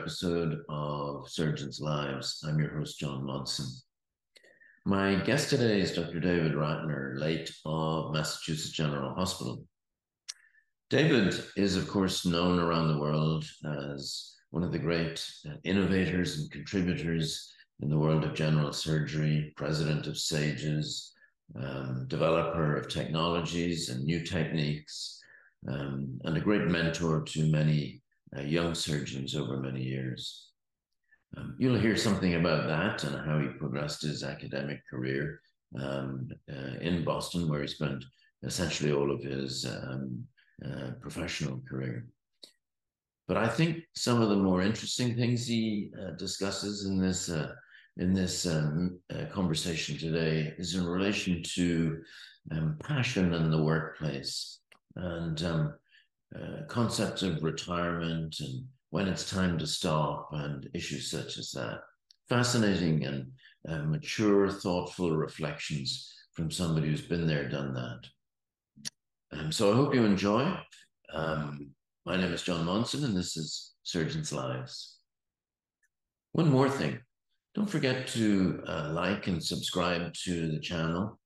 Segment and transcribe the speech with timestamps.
[0.00, 2.42] episode of Surgeons Lives.
[2.48, 3.66] I'm your host, John Monson.
[4.86, 6.20] My guest today is Dr.
[6.20, 9.62] David Rattner, late of Massachusetts General Hospital.
[10.88, 13.44] David is, of course, known around the world
[13.92, 15.22] as one of the great
[15.64, 21.12] innovators and contributors in the world of general surgery, president of SAGES,
[21.56, 25.20] um, developer of technologies and new techniques,
[25.68, 27.99] um, and a great mentor to many
[28.36, 30.48] uh, young surgeons over many years.
[31.36, 35.40] Um, you'll hear something about that and how he progressed his academic career
[35.78, 38.04] um, uh, in Boston, where he spent
[38.42, 40.24] essentially all of his um,
[40.64, 42.06] uh, professional career.
[43.28, 47.52] But I think some of the more interesting things he uh, discusses in this uh,
[47.96, 52.02] in this um, uh, conversation today is in relation to
[52.50, 54.60] um, passion in the workplace
[54.96, 55.74] and um,
[56.36, 61.80] uh, concepts of retirement and when it's time to stop and issues such as that.
[62.28, 63.30] Fascinating and
[63.68, 68.00] uh, mature, thoughtful reflections from somebody who's been there, done that.
[69.32, 70.56] Um, so I hope you enjoy.
[71.12, 71.70] Um,
[72.06, 74.98] my name is John Monson, and this is Surgeons Lives.
[76.32, 77.00] One more thing
[77.54, 81.18] don't forget to uh, like and subscribe to the channel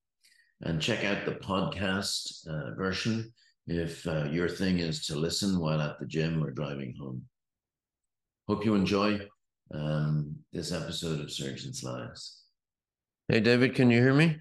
[0.62, 3.30] and check out the podcast uh, version
[3.66, 7.22] if uh, your thing is to listen while at the gym or driving home.
[8.48, 9.20] Hope you enjoy
[9.72, 12.42] um, this episode of Surgeons Lives.
[13.28, 14.38] Hey, David, can you hear me?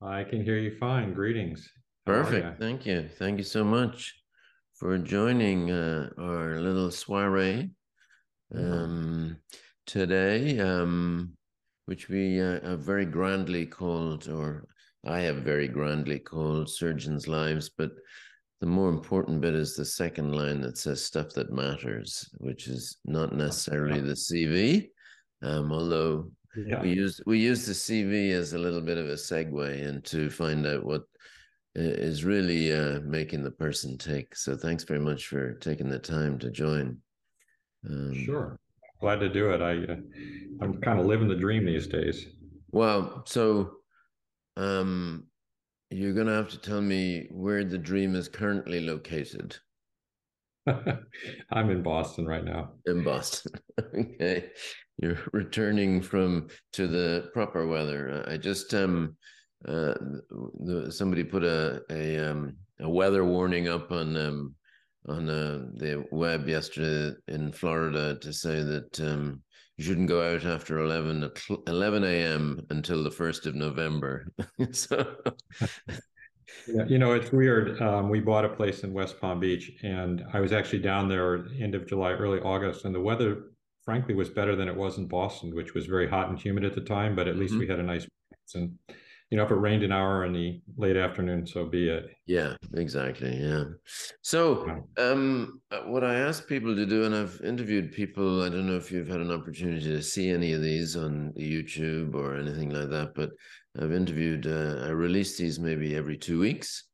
[0.00, 1.12] I can hear you fine.
[1.12, 1.68] Greetings.
[2.06, 2.58] Perfect.
[2.58, 3.08] Thank you.
[3.18, 4.14] Thank you so much
[4.74, 7.70] for joining uh, our little soiree
[8.54, 9.36] um,
[9.86, 11.36] today, um,
[11.84, 14.64] which we uh, very grandly called, or
[15.04, 17.92] I have very grandly called Surgeons' Lives, but
[18.60, 22.98] the more important bit is the second line that says stuff that matters, which is
[23.06, 24.90] not necessarily the CV,
[25.42, 26.30] um, although
[26.66, 26.82] yeah.
[26.82, 30.28] we use we use the CV as a little bit of a segue and to
[30.28, 31.02] find out what
[31.74, 34.36] is really uh, making the person tick.
[34.36, 36.98] So thanks very much for taking the time to join.
[37.88, 38.58] Um, sure,
[39.00, 39.62] glad to do it.
[39.62, 39.96] I uh,
[40.60, 42.26] I'm kind of living the dream these days.
[42.72, 43.79] Well, so
[44.56, 45.26] um,
[45.90, 49.56] you're going to have to tell me where the dream is currently located.
[50.66, 52.72] I'm in Boston right now.
[52.86, 53.52] In Boston.
[53.94, 54.50] okay.
[54.98, 58.24] You're returning from to the proper weather.
[58.28, 59.16] I just um
[59.66, 59.94] uh
[60.60, 64.54] the, somebody put a a um a weather warning up on um
[65.08, 69.42] on uh, the web yesterday in Florida to say that um
[69.80, 71.30] you shouldn't go out after 11,
[71.66, 72.66] 11 a.m.
[72.68, 74.30] until the 1st of November.
[74.72, 75.16] so.
[76.68, 77.80] Yeah, you know, it's weird.
[77.80, 81.46] Um, we bought a place in West Palm Beach, and I was actually down there
[81.58, 83.52] end of July, early August, and the weather,
[83.82, 86.74] frankly, was better than it was in Boston, which was very hot and humid at
[86.74, 87.16] the time.
[87.16, 87.60] But at least mm-hmm.
[87.60, 88.06] we had a nice
[88.54, 88.76] and
[89.30, 92.10] you know, if it rained an hour in the late afternoon, so be it.
[92.26, 93.36] Yeah, exactly.
[93.36, 93.64] Yeah.
[94.22, 98.66] So, um, uh, what I ask people to do, and I've interviewed people, I don't
[98.66, 102.70] know if you've had an opportunity to see any of these on YouTube or anything
[102.70, 103.30] like that, but
[103.80, 106.84] I've interviewed, uh, I release these maybe every two weeks.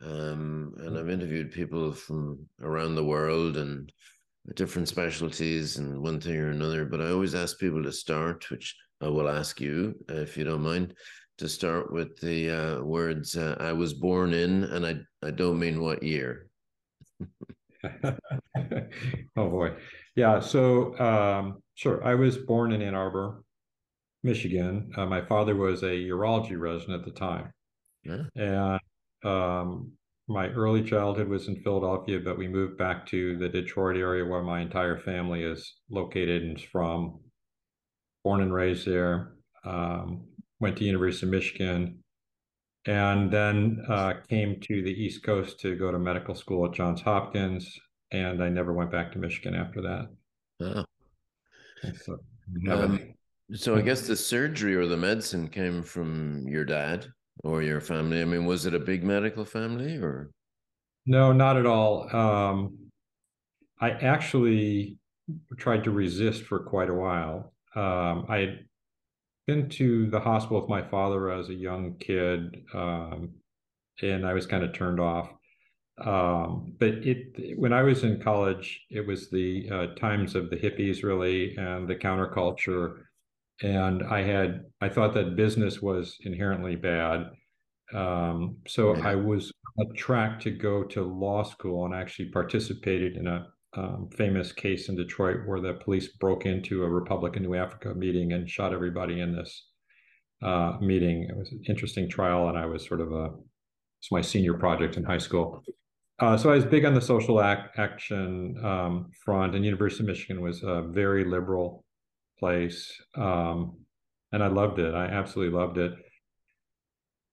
[0.00, 3.92] Um, and I've interviewed people from around the world and
[4.54, 6.84] different specialties and one thing or another.
[6.84, 10.62] But I always ask people to start, which I will ask you if you don't
[10.62, 10.94] mind
[11.38, 14.96] to start with the uh, words uh, I was born in, and I,
[15.26, 16.48] I don't mean what year.
[19.36, 19.72] oh boy.
[20.16, 20.40] Yeah.
[20.40, 22.04] So, um, sure.
[22.04, 23.42] I was born in Ann Arbor,
[24.22, 24.92] Michigan.
[24.96, 27.52] Uh, my father was a urology resident at the time.
[28.04, 28.22] Yeah.
[28.36, 28.80] And
[29.24, 29.92] um,
[30.28, 34.42] my early childhood was in Philadelphia, but we moved back to the Detroit area where
[34.42, 37.20] my entire family is located and is from.
[38.22, 39.34] Born and raised there.
[39.64, 40.28] Um,
[40.64, 41.98] went to University of Michigan,
[42.86, 47.02] and then uh, came to the East Coast to go to medical school at Johns
[47.02, 47.78] Hopkins,
[48.12, 50.08] and I never went back to Michigan after that.
[50.62, 50.84] Oh.
[52.02, 52.18] So,
[52.70, 53.12] um,
[53.52, 57.08] so I guess the surgery or the medicine came from your dad
[57.42, 58.22] or your family.
[58.22, 60.30] I mean, was it a big medical family or?
[61.04, 62.08] No, not at all.
[62.16, 62.78] Um,
[63.82, 64.96] I actually
[65.58, 67.52] tried to resist for quite a while.
[67.74, 68.60] Um, I
[69.46, 73.30] been to the hospital with my father as a young kid, um,
[74.02, 75.30] and I was kind of turned off.
[75.98, 80.56] Um, but it when I was in college, it was the uh, times of the
[80.56, 83.02] hippies really and the counterculture,
[83.62, 87.30] and I had I thought that business was inherently bad.
[87.92, 89.08] Um, so yeah.
[89.08, 94.08] I was on track to go to law school and actually participated in a um,
[94.16, 98.32] famous case in Detroit where the police broke into a Republic of New Africa meeting
[98.32, 99.68] and shot everybody in this
[100.42, 101.26] uh, meeting.
[101.28, 103.30] It was an interesting trial, and I was sort of a
[104.00, 105.62] it's my senior project in high school.
[106.20, 110.08] Uh, so I was big on the social act, action um, front, and University of
[110.08, 111.84] Michigan was a very liberal
[112.38, 113.78] place, um,
[114.32, 114.94] and I loved it.
[114.94, 115.92] I absolutely loved it.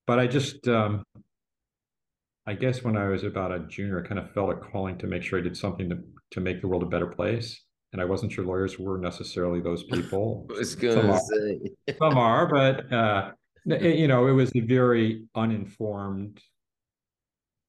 [0.07, 1.03] But I just um,
[2.47, 5.07] I guess when I was about a junior, I kind of felt a calling to
[5.07, 5.99] make sure I did something to,
[6.31, 7.63] to make the world a better place.
[7.93, 10.47] And I wasn't sure lawyers were necessarily those people.
[10.55, 11.95] I was going to say.
[11.99, 13.31] some are, but, uh,
[13.65, 16.39] you know, it was a very uninformed,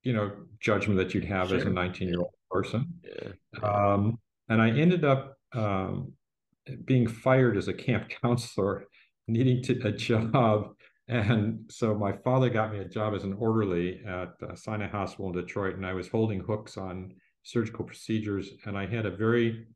[0.05, 1.59] you know, judgment that you'd have sure.
[1.59, 2.87] as a 19 year old person.
[3.05, 3.63] Yeah.
[3.63, 6.13] Um, and I ended up um,
[6.85, 8.87] being fired as a camp counselor,
[9.29, 10.75] needing to, a job
[11.13, 15.27] and so my father got me a job as an orderly at uh, Sinai Hospital
[15.27, 18.51] in Detroit, and I was holding hooks on surgical procedures.
[18.65, 19.67] And I had a very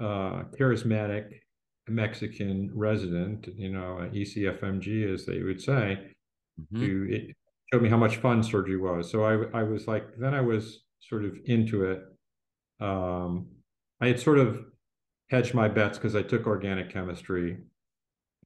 [0.00, 1.28] uh, charismatic
[1.88, 5.98] Mexican resident, you know, ECFMG, as they would say,
[6.60, 6.80] mm-hmm.
[6.80, 7.36] who it
[7.72, 9.10] showed me how much fun surgery was.
[9.10, 12.02] So I, I was like, then I was sort of into it.
[12.80, 13.46] Um,
[14.00, 14.64] I had sort of
[15.30, 17.58] hedged my bets because I took organic chemistry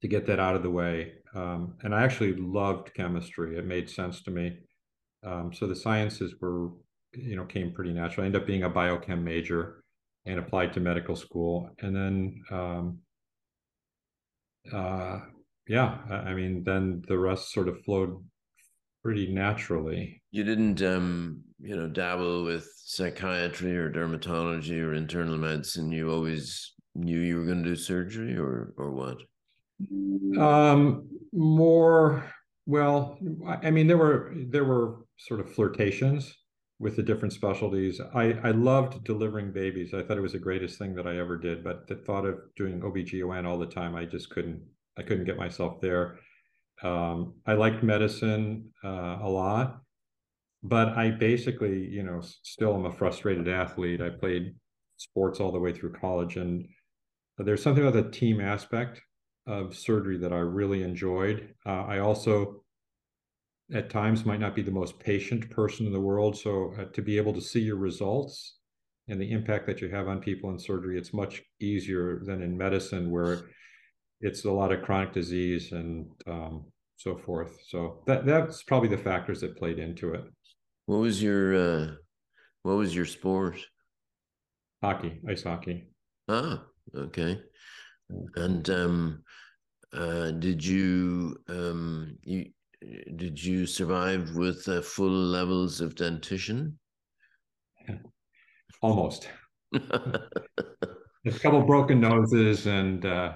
[0.03, 1.13] to get that out of the way.
[1.35, 3.57] Um, and I actually loved chemistry.
[3.57, 4.59] It made sense to me.
[5.25, 6.71] Um, so the sciences were,
[7.15, 8.25] you know, came pretty natural.
[8.25, 9.85] I ended up being a biochem major
[10.27, 11.71] and applied to medical school.
[11.81, 12.99] And then, um,
[14.73, 15.21] uh,
[15.69, 18.23] yeah, I mean, then the rest sort of flowed
[19.03, 20.23] pretty naturally.
[20.31, 25.93] You didn't, um, you know, dabble with psychiatry or dermatology or internal medicine.
[25.93, 29.19] You always knew you were going to do surgery, or or what?
[30.39, 32.25] Um, more
[32.67, 33.19] well,
[33.49, 36.33] I mean, there were there were sort of flirtations
[36.79, 38.01] with the different specialties.
[38.15, 39.93] I, I loved delivering babies.
[39.93, 41.63] I thought it was the greatest thing that I ever did.
[41.63, 44.63] But the thought of doing OBGYN all the time, I just couldn't
[44.97, 46.21] I couldn't get myself there.
[46.83, 49.81] Um, I liked medicine uh, a lot,
[50.63, 54.01] but I basically, you know, still am a frustrated athlete.
[54.01, 54.55] I played
[54.97, 56.67] sports all the way through college, and
[57.37, 59.03] there's something about the team aspect
[59.47, 61.55] of surgery that I really enjoyed.
[61.67, 62.63] Uh, I also,
[63.73, 66.37] at times, might not be the most patient person in the world.
[66.37, 68.59] So uh, to be able to see your results
[69.09, 72.57] and the impact that you have on people in surgery, it's much easier than in
[72.57, 73.49] medicine where
[74.21, 76.65] it's a lot of chronic disease and um,
[76.97, 77.59] so forth.
[77.69, 80.25] So that that's probably the factors that played into it.
[80.87, 81.91] What was your uh,
[82.63, 83.59] what was your sport?
[84.83, 85.89] Hockey, ice hockey.
[86.29, 86.65] Ah,
[86.95, 87.41] okay.
[88.37, 89.23] And um,
[89.93, 92.47] uh, did you um, you
[93.17, 96.79] did you survive with uh, full levels of dentition?
[98.83, 99.29] Almost.
[99.73, 103.33] a couple broken noses and uh,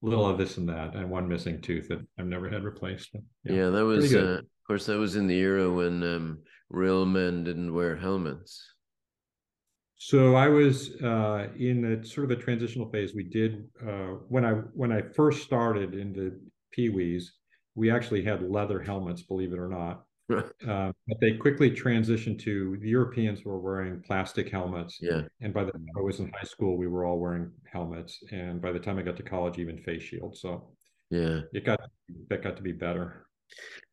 [0.00, 3.10] little of this and that, and one missing tooth that I've never had replaced.
[3.44, 6.38] Yeah, yeah that was, uh, of course, that was in the era when um,
[6.70, 8.71] real men didn't wear helmets.
[10.04, 13.14] So I was uh, in a sort of a transitional phase.
[13.14, 16.40] We did uh, when I when I first started into
[16.72, 17.34] Pee Wees,
[17.76, 20.02] we actually had leather helmets, believe it or not.
[20.66, 24.98] Um, but they quickly transitioned to the Europeans were wearing plastic helmets.
[25.00, 25.22] Yeah.
[25.40, 28.18] And by the time I was in high school, we were all wearing helmets.
[28.32, 30.40] And by the time I got to college, even face shields.
[30.40, 30.72] So
[31.10, 31.78] yeah, it got
[32.28, 33.28] that got to be better.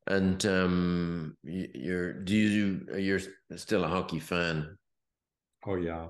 [0.08, 3.22] And um, you're do you you're
[3.58, 4.75] still a hockey fan?
[5.68, 6.06] Oh yeah,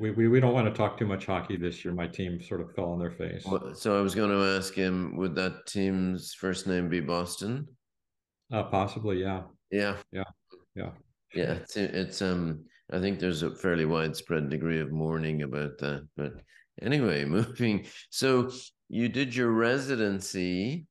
[0.00, 1.94] we, we we don't want to talk too much hockey this year.
[1.94, 3.42] My team sort of fell on their face.
[3.74, 7.66] So I was going to ask him, would that team's first name be Boston?
[8.52, 9.44] Uh, possibly, yeah.
[9.70, 10.24] Yeah, yeah,
[10.74, 10.90] yeah,
[11.34, 11.52] yeah.
[11.52, 12.64] It's it's um.
[12.92, 16.06] I think there's a fairly widespread degree of mourning about that.
[16.14, 16.34] But
[16.82, 17.86] anyway, moving.
[18.10, 18.50] So
[18.90, 20.86] you did your residency.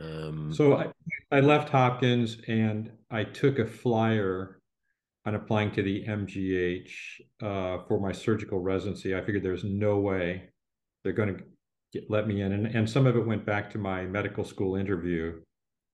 [0.00, 0.92] Um, so I,
[1.30, 4.57] I left Hopkins and I took a flyer
[5.34, 6.90] applying to the MGH
[7.42, 10.50] uh, for my surgical residency, I figured there's no way
[11.02, 11.44] they're going to
[11.92, 12.52] get, let me in.
[12.52, 15.40] And, and some of it went back to my medical school interview.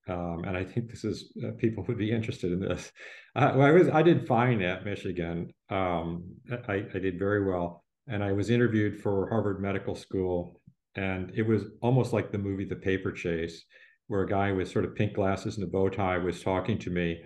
[0.09, 2.91] Um, and I think this is uh, people would be interested in this.
[3.37, 5.53] Uh, well, I was I did fine at Michigan.
[5.69, 6.23] Um,
[6.69, 10.61] I, I did very well, and I was interviewed for Harvard Medical School,
[10.95, 13.65] and it was almost like the movie The Paper Chase,
[14.07, 16.91] where a guy with sort of pink glasses and a bow tie was talking to
[16.91, 17.23] me,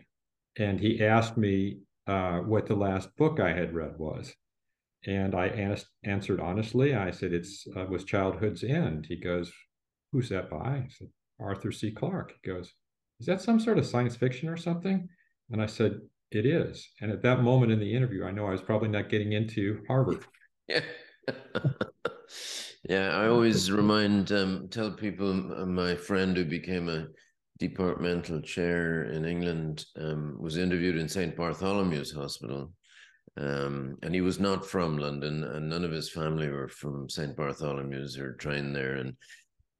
[0.59, 4.35] and he asked me uh, what the last book I had read was.
[5.07, 6.95] And I asked, answered honestly.
[6.95, 9.53] I said, "It's uh, was Childhood's End." He goes,
[10.13, 11.93] "Who's that by?" I said, "Arthur C.
[11.93, 12.73] Clarke." He goes,
[13.21, 15.09] "Is that some sort of science fiction or something?"
[15.51, 16.01] And I said,
[16.31, 16.89] it is.
[17.01, 19.83] And at that moment in the interview, I know I was probably not getting into
[19.89, 20.25] Harvard.
[20.69, 20.83] Yeah.
[22.89, 27.07] yeah, I always remind, um, tell people uh, my friend who became a
[27.59, 31.37] departmental chair in England um, was interviewed in St.
[31.37, 32.73] Bartholomew's Hospital.
[33.37, 37.37] Um, and he was not from London, and none of his family were from St.
[37.37, 38.97] Bartholomew's or trained there.
[38.97, 39.17] And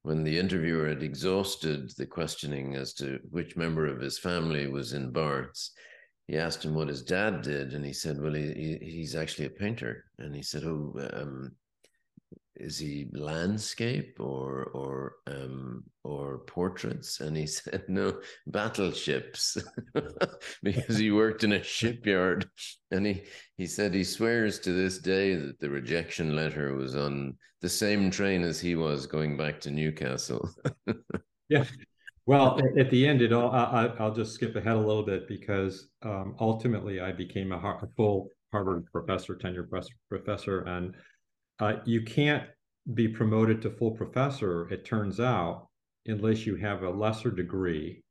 [0.03, 4.93] when the interviewer had exhausted the questioning as to which member of his family was
[4.93, 5.73] in Barts,
[6.27, 9.47] he asked him what his dad did, and he said, "Well, he, he he's actually
[9.47, 11.55] a painter." And he said, "Oh, um,
[12.59, 19.57] is he landscape or or um, or portraits?" And he said, "No, battleships,"
[20.63, 22.49] because he worked in a shipyard.
[22.91, 23.23] And he
[23.57, 28.09] he said he swears to this day that the rejection letter was on the same
[28.09, 30.49] train as he was going back to Newcastle.
[31.49, 31.65] yeah,
[32.29, 33.49] well, at the end, it all.
[33.49, 37.87] I, will just skip ahead a little bit because um, ultimately I became a, a,
[37.97, 39.67] full Harvard professor, tenure
[40.09, 40.95] professor, and
[41.59, 42.43] uh, you can't
[42.93, 44.69] be promoted to full professor.
[44.69, 45.67] It turns out,
[46.05, 48.01] unless you have a lesser degree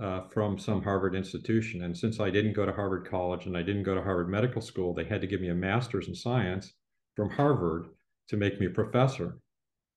[0.00, 1.84] uh, from some Harvard institution.
[1.84, 4.60] And since I didn't go to Harvard College and I didn't go to Harvard Medical
[4.60, 6.72] School, they had to give me a master's in science
[7.14, 7.86] from Harvard
[8.28, 9.38] to make me a professor.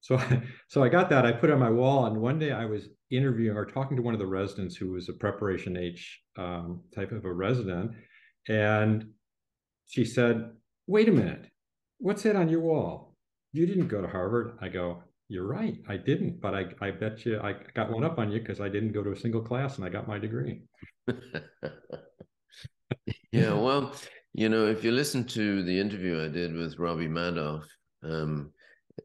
[0.01, 0.21] So,
[0.67, 1.25] so I got that.
[1.25, 4.03] I put it on my wall, and one day I was interviewing or talking to
[4.03, 7.91] one of the residents who was a preparation H um, type of a resident,
[8.47, 9.09] and
[9.87, 10.51] she said,
[10.85, 11.47] "Wait a minute,
[11.99, 13.15] what's that on your wall?
[13.53, 17.25] You didn't go to Harvard." I go, "You're right, I didn't, but I, I bet
[17.25, 19.77] you I got one up on you because I didn't go to a single class
[19.77, 20.61] and I got my degree."
[23.31, 23.93] yeah, well,
[24.33, 27.63] you know, if you listen to the interview I did with Robbie Madoff.
[28.03, 28.51] Um,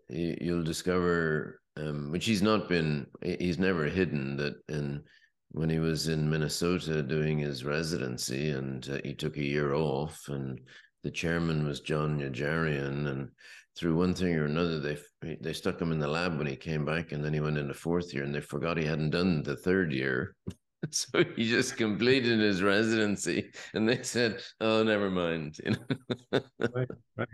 [0.08, 5.02] you'll discover, um, which he's not been, he's never hidden that in
[5.50, 10.18] when he was in Minnesota doing his residency and uh, he took a year off
[10.28, 10.58] and
[11.02, 13.30] the chairman was John Najarian and
[13.76, 14.99] through one thing or another they
[15.40, 17.75] they stuck him in the lab when he came back and then he went into
[17.75, 20.35] fourth year and they forgot he hadn't done the third year.
[20.90, 26.40] So he just completed his residency and they said oh never mind you know?
[26.59, 27.28] Right, right.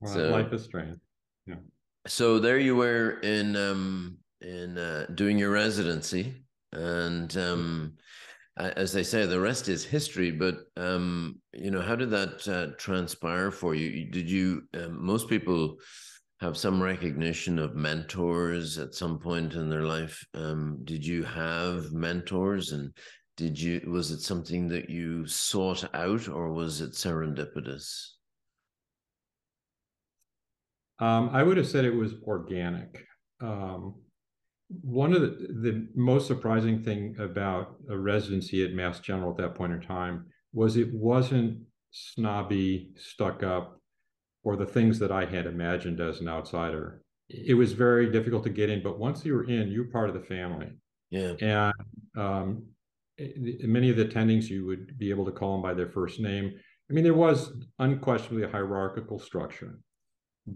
[0.00, 0.96] Well, so, life is strange.
[1.46, 1.56] Yeah.
[2.06, 7.94] So there you were in um, in uh, doing your residency, and um,
[8.58, 10.30] as they say, the rest is history.
[10.30, 14.10] But um, you know, how did that uh, transpire for you?
[14.10, 14.62] Did you?
[14.74, 15.76] Um, most people
[16.40, 20.24] have some recognition of mentors at some point in their life.
[20.34, 22.92] Um, did you have mentors, and
[23.36, 23.80] did you?
[23.86, 28.08] Was it something that you sought out, or was it serendipitous?
[31.00, 33.06] Um, I would have said it was organic.
[33.40, 33.94] Um,
[34.68, 39.54] one of the, the, most surprising thing about a residency at Mass General at that
[39.54, 41.60] point in time was it wasn't
[41.90, 43.80] snobby, stuck up,
[44.42, 47.02] or the things that I had imagined as an outsider.
[47.28, 50.08] It was very difficult to get in, but once you were in, you were part
[50.08, 50.68] of the family.
[51.10, 51.32] Yeah.
[51.40, 51.74] And
[52.16, 52.66] um,
[53.62, 56.52] many of the attendings, you would be able to call them by their first name.
[56.90, 59.80] I mean, there was unquestionably a hierarchical structure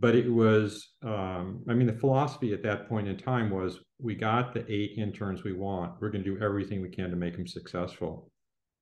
[0.00, 4.14] but it was um, i mean the philosophy at that point in time was we
[4.14, 5.94] got the eight interns we want.
[6.00, 8.30] We're going to do everything we can to make them successful.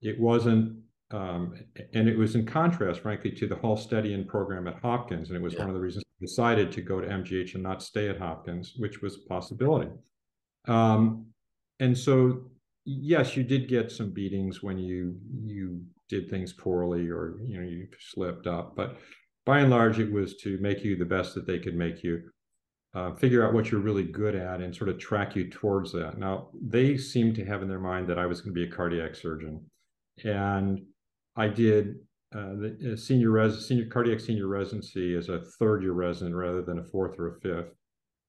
[0.01, 0.79] It wasn't
[1.13, 1.55] um,
[1.93, 5.55] and it was in contrast frankly to the Halstedian program at hopkins and it was
[5.55, 5.61] yeah.
[5.61, 8.75] one of the reasons I decided to go to mgh and not stay at hopkins
[8.77, 9.91] which was a possibility.
[10.69, 11.27] Um,
[11.81, 12.45] and so
[12.85, 17.69] yes you did get some beatings when you you did things poorly or you know
[17.69, 18.99] you slipped up but
[19.47, 22.23] by and large, it was to make you the best that they could make you,
[22.95, 26.19] uh, figure out what you're really good at, and sort of track you towards that.
[26.19, 28.75] Now, they seemed to have in their mind that I was going to be a
[28.75, 29.65] cardiac surgeon,
[30.25, 30.81] and
[31.37, 31.97] I did
[32.35, 36.63] uh, the uh, senior res senior cardiac senior residency as a third year resident rather
[36.63, 37.75] than a fourth or a fifth.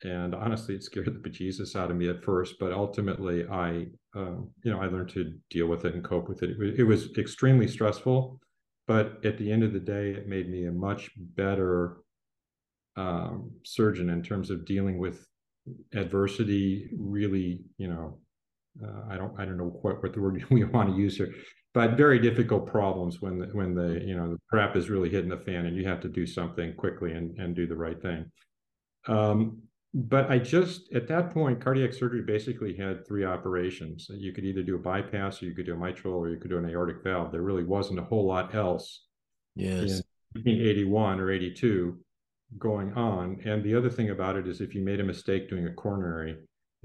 [0.03, 4.49] And honestly, it scared the bejesus out of me at first, but ultimately, I um,
[4.63, 6.51] you know I learned to deal with it and cope with it.
[6.59, 8.39] It it was extremely stressful
[8.87, 11.97] but at the end of the day, it made me a much better
[12.97, 15.25] um, surgeon in terms of dealing with
[15.93, 16.89] adversity.
[16.97, 18.19] Really, you know,
[18.83, 21.33] uh, I don't I don't know what what the word we want to use here,
[21.73, 25.29] but very difficult problems when the, when the you know the crap is really hitting
[25.29, 28.25] the fan and you have to do something quickly and and do the right thing.
[29.07, 34.07] Um, but I just at that point, cardiac surgery basically had three operations.
[34.09, 36.49] You could either do a bypass, or you could do a mitral, or you could
[36.49, 37.31] do an aortic valve.
[37.31, 39.05] There really wasn't a whole lot else.
[39.55, 40.01] Yes.
[40.35, 41.99] In 81 or 82
[42.57, 43.41] going on.
[43.45, 46.37] And the other thing about it is if you made a mistake doing a coronary,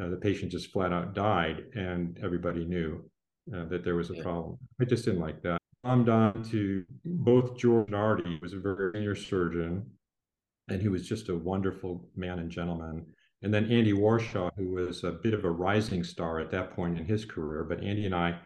[0.02, 3.08] uh, the patient just flat out died, and everybody knew
[3.54, 4.22] uh, that there was a yeah.
[4.22, 4.58] problem.
[4.80, 5.58] I just didn't like that.
[5.84, 9.86] I'm on to both George and Artie, was a very senior surgeon,
[10.68, 13.06] and he was just a wonderful man and gentleman.
[13.42, 16.98] And then Andy Warshaw, who was a bit of a rising star at that point
[16.98, 18.38] in his career, but Andy and I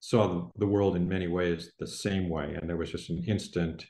[0.00, 3.84] saw the world in many ways the same way, and there was just an instant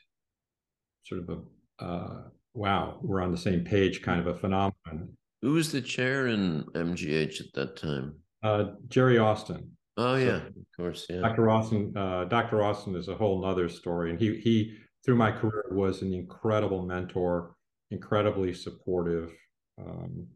[1.03, 2.21] sort of a uh,
[2.53, 5.09] wow, we're on the same page kind of a phenomenon.
[5.41, 8.15] Who was the chair in MGH at that time?
[8.43, 9.71] Uh, Jerry Austen.
[9.97, 11.05] Oh yeah, so, of course.
[11.09, 11.19] Yeah.
[11.19, 11.49] Dr.
[11.49, 11.95] Austen.
[11.95, 12.63] Uh, Dr.
[12.63, 16.85] Austen is a whole other story, and he he through my career was an incredible
[16.85, 17.55] mentor,
[17.93, 19.31] incredibly supportive,
[19.79, 20.27] um,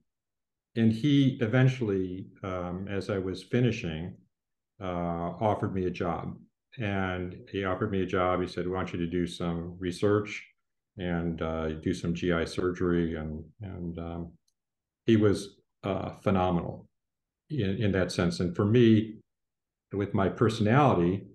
[0.76, 4.16] and he eventually, um, as I was finishing,
[4.82, 6.38] uh, offered me a job.
[6.80, 8.40] And he offered me a job.
[8.42, 10.46] He said, "We want you to do some research
[10.98, 14.32] and uh, do some GI surgery." And and um,
[15.08, 16.88] he was uh, phenomenal
[17.50, 18.40] in, in that sense.
[18.40, 19.16] And for me,
[19.92, 21.26] with my personality,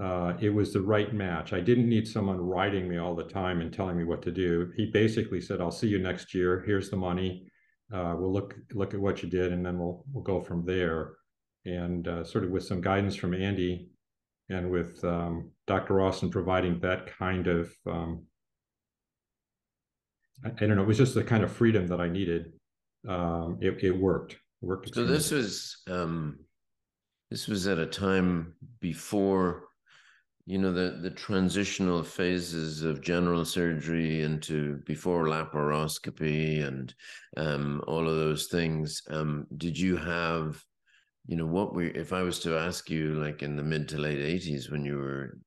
[0.00, 1.52] uh, it was the right match.
[1.52, 4.72] I didn't need someone writing me all the time and telling me what to do.
[4.76, 6.62] He basically said, "I'll see you next year.
[6.64, 7.50] Here's the money.
[7.92, 11.12] Uh, we'll look look at what you did, and then we'll we'll go from there."
[11.66, 13.90] And uh, sort of with some guidance from Andy,
[14.48, 16.00] and with um, Dr.
[16.00, 18.24] Austen providing that kind of, um,
[20.42, 22.52] I, I, don't know, it was just the kind of freedom that I needed.
[23.06, 24.32] Um, it, it worked.
[24.32, 24.94] It worked.
[24.94, 26.38] So this was um,
[27.30, 29.64] this was at a time before
[30.46, 36.94] you know the the transitional phases of general surgery into before laparoscopy and
[37.36, 40.62] um, all of those things um, did you have
[41.26, 43.98] you know what we if i was to ask you like in the mid to
[43.98, 45.38] late 80s when you were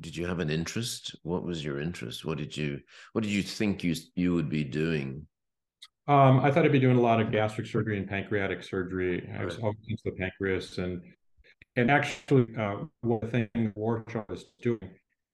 [0.00, 1.16] did you have an interest?
[1.22, 2.24] What was your interest?
[2.24, 2.80] What did you
[3.12, 5.26] what did you think you you would be doing?
[6.08, 9.28] Um, I thought I'd be doing a lot of gastric surgery and pancreatic surgery.
[9.38, 11.02] I was always into the pancreas, and
[11.76, 14.80] and actually, uh, one thing Warshaw was doing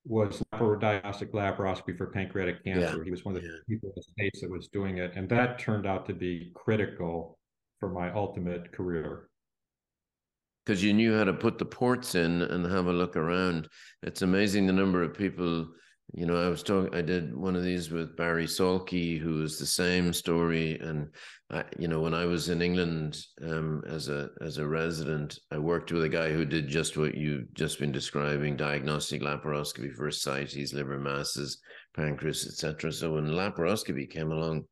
[0.05, 2.97] was diagnostic laparoscopy for pancreatic cancer.
[2.97, 3.03] Yeah.
[3.05, 3.55] He was one of the yeah.
[3.69, 7.37] people in the states that was doing it, and that turned out to be critical
[7.79, 9.29] for my ultimate career.
[10.65, 13.67] Because you knew how to put the ports in and have a look around.
[14.01, 15.67] It's amazing the number of people
[16.11, 19.57] you know, I was talking, I did one of these with Barry Salky, who was
[19.57, 20.77] the same story.
[20.79, 21.07] And,
[21.49, 25.57] I, you know, when I was in England um, as a as a resident, I
[25.57, 30.07] worked with a guy who did just what you've just been describing: diagnostic laparoscopy for
[30.07, 31.59] ascites, liver masses,
[31.95, 32.91] pancreas, etc.
[32.91, 34.65] So when laparoscopy came along,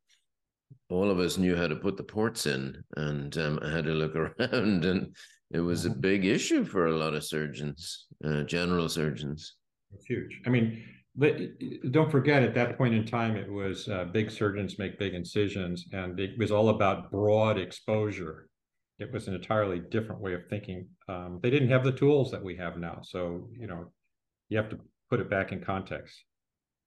[0.90, 3.94] all of us knew how to put the ports in, and um, I had to
[3.94, 5.16] look around, and
[5.50, 6.02] it was a mm-hmm.
[6.02, 9.56] big issue for a lot of surgeons, uh, general surgeons.
[9.94, 10.40] It's huge.
[10.46, 10.84] I mean
[11.16, 11.38] but
[11.92, 15.86] don't forget at that point in time it was uh, big surgeons make big incisions
[15.92, 18.48] and it was all about broad exposure.
[19.00, 20.88] It was an entirely different way of thinking.
[21.10, 23.92] Um, they didn't have the tools that we have now so you know
[24.50, 26.24] you have to put it back in context.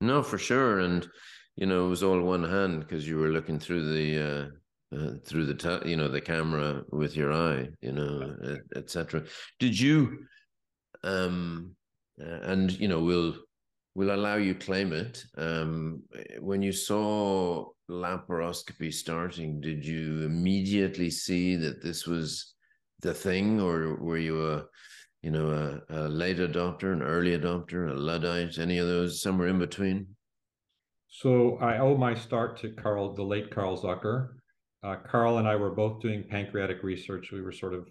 [0.01, 1.07] No for sure and
[1.57, 5.11] you know it was all one hand because you were looking through the uh, uh,
[5.25, 8.37] through the ta- you know the camera with your eye you know
[8.77, 9.25] etc
[9.59, 10.19] did you
[11.03, 11.75] um
[12.19, 13.35] and you know we'll
[13.95, 15.25] will allow you claim it.
[15.37, 16.03] Um,
[16.41, 22.55] when you saw laparoscopy starting, did you immediately see that this was
[23.01, 24.65] the thing, or were you a,
[25.23, 29.49] you know, a, a late adopter, an early adopter, a luddite, any of those, somewhere
[29.49, 30.07] in between?
[31.09, 34.31] So I owe my start to Karl, the late Karl Zucker.
[34.83, 37.31] Uh, Karl and I were both doing pancreatic research.
[37.31, 37.89] We were sort of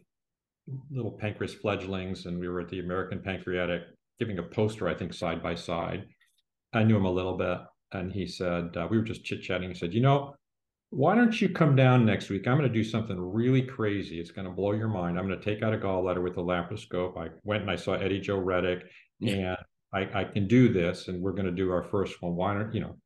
[0.91, 3.83] little pancreas fledglings, and we were at the American Pancreatic
[4.19, 6.05] giving a poster, I think, side by side.
[6.73, 7.57] I knew him a little bit,
[7.91, 9.69] and he said, uh, we were just chit chatting.
[9.69, 10.35] He said, You know,
[10.89, 12.47] why don't you come down next week?
[12.47, 14.19] I'm going to do something really crazy.
[14.19, 15.17] It's going to blow your mind.
[15.17, 17.17] I'm going to take out a gallbladder with a laparoscope.
[17.17, 18.83] I went and I saw Eddie Joe Reddick,
[19.21, 19.57] and
[19.93, 22.35] I, I can do this, and we're going to do our first one.
[22.35, 22.97] Why don't you know?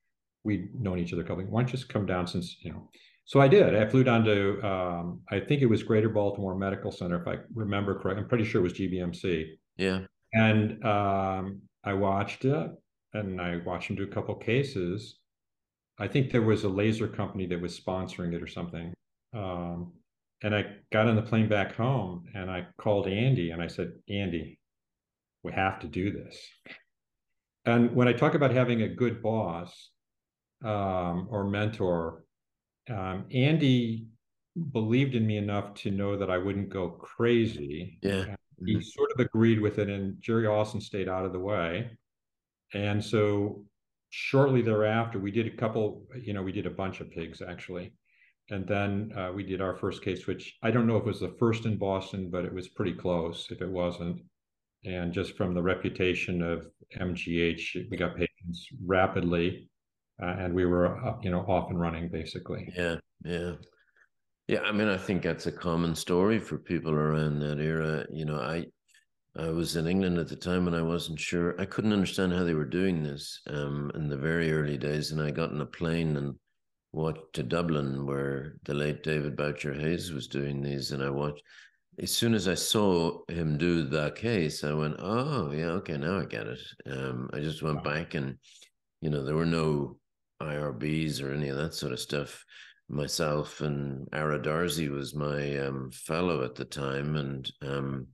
[0.43, 1.43] We'd known each other a couple.
[1.43, 2.89] Why don't you just come down since you know?
[3.25, 3.75] So I did.
[3.75, 7.41] I flew down to um, I think it was Greater Baltimore Medical Center, if I
[7.53, 8.17] remember correct.
[8.17, 9.47] I'm pretty sure it was GBMC.
[9.75, 9.99] Yeah
[10.33, 12.71] and um, I watched it,
[13.13, 15.19] and I watched him do a couple cases.
[15.99, 18.93] I think there was a laser company that was sponsoring it or something.
[19.33, 19.93] Um,
[20.43, 23.93] and I got on the plane back home, and I called Andy, and I said,
[24.09, 24.59] "Andy,
[25.43, 26.37] we have to do this."
[27.65, 29.91] And when I talk about having a good boss
[30.63, 32.23] um, or mentor,
[32.89, 34.07] um, Andy
[34.71, 37.99] believed in me enough to know that I wouldn't go crazy.
[38.01, 38.81] Yeah he mm-hmm.
[38.81, 41.91] sort of agreed with it, and Jerry Austen stayed out of the way.
[42.73, 43.65] And so
[44.09, 47.93] shortly thereafter, we did a couple, you know, we did a bunch of pigs actually.
[48.49, 51.19] And then uh, we did our first case, which I don't know if it was
[51.19, 54.21] the first in Boston, but it was pretty close if it wasn't.
[54.85, 56.67] and just from the reputation of
[56.97, 59.69] MGH, we got patients rapidly,
[60.21, 62.71] uh, and we were uh, you know off and running basically.
[62.75, 63.53] Yeah, yeah.
[64.47, 68.05] Yeah, I mean, I think that's a common story for people around that era.
[68.09, 68.65] You know, I
[69.37, 71.59] I was in England at the time and I wasn't sure.
[71.59, 75.11] I couldn't understand how they were doing this um, in the very early days.
[75.11, 76.35] And I got in a plane and
[76.93, 80.91] walked to Dublin where the late David Bouchier Hayes was doing these.
[80.91, 81.43] And I watched,
[81.99, 86.19] as soon as I saw him do that case, I went, oh, yeah, okay, now
[86.19, 86.59] I get it.
[86.89, 88.37] Um, I just went back and,
[89.01, 89.99] you know, there were no
[90.41, 92.43] IRBs or any of that sort of stuff.
[92.89, 97.15] Myself and Ara Darzi was my um, fellow at the time.
[97.15, 98.07] And, um,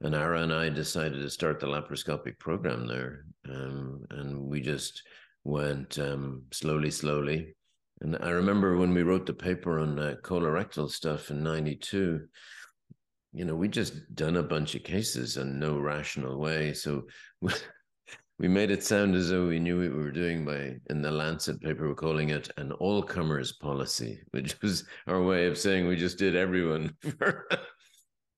[0.00, 5.02] and Ara and I decided to start the laparoscopic program there, um, and we just
[5.44, 7.54] went um, slowly, slowly.
[8.00, 12.20] And I remember when we wrote the paper on uh, colorectal stuff in '92.
[13.32, 16.74] You know, we just done a bunch of cases in no rational way.
[16.74, 17.06] So
[18.38, 21.10] we, made it sound as though we knew what we were doing by in the
[21.10, 25.86] Lancet paper, we're calling it an all comers policy, which was our way of saying
[25.86, 26.96] we just did everyone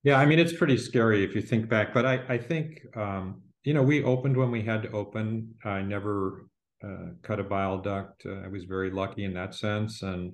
[0.03, 3.43] yeah, I mean, it's pretty scary if you think back, but I, I think, um,
[3.65, 5.55] you know, we opened when we had to open.
[5.65, 6.47] I never
[6.83, 8.25] uh, cut a bile duct.
[8.25, 10.03] Uh, I was very lucky in that sense.
[10.03, 10.33] And,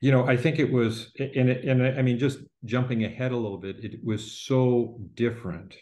[0.00, 3.58] you know, I think it was, and, and I mean, just jumping ahead a little
[3.58, 5.74] bit, it was so different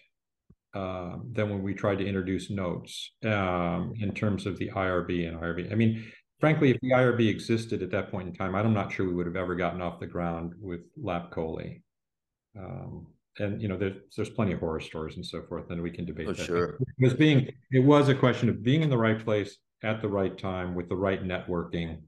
[0.79, 5.37] uh, than when we tried to introduce notes um, in terms of the IRB and
[5.37, 5.73] IRB.
[5.73, 6.05] I mean,
[6.39, 9.27] frankly, if the IRB existed at that point in time, I'm not sure we would
[9.27, 11.81] have ever gotten off the ground with lap chole.
[12.57, 13.09] Um,
[13.41, 16.05] and you know, there's there's plenty of horror stories and so forth, and we can
[16.05, 16.47] debate oh, that.
[16.47, 16.79] Sure.
[17.01, 20.37] Was being it was a question of being in the right place at the right
[20.39, 21.99] time with the right networking,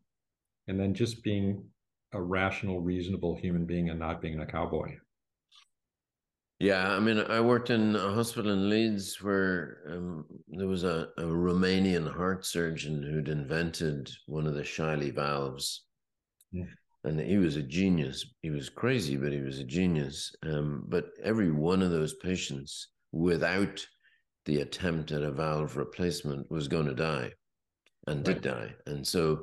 [0.68, 1.64] and then just being
[2.12, 4.96] a rational, reasonable human being and not being a cowboy.
[6.61, 11.09] Yeah, I mean, I worked in a hospital in Leeds where um, there was a,
[11.16, 15.87] a, Romanian heart surgeon who'd invented one of the Shiley valves.
[16.53, 16.64] Yeah.
[17.05, 18.27] And he was a genius.
[18.42, 20.35] He was crazy, but he was a genius.
[20.42, 23.87] Um, but every one of those patients, without
[24.44, 27.33] the attempt at a valve replacement, was going to die
[28.07, 28.35] and right.
[28.35, 28.75] did die.
[28.87, 29.40] And so,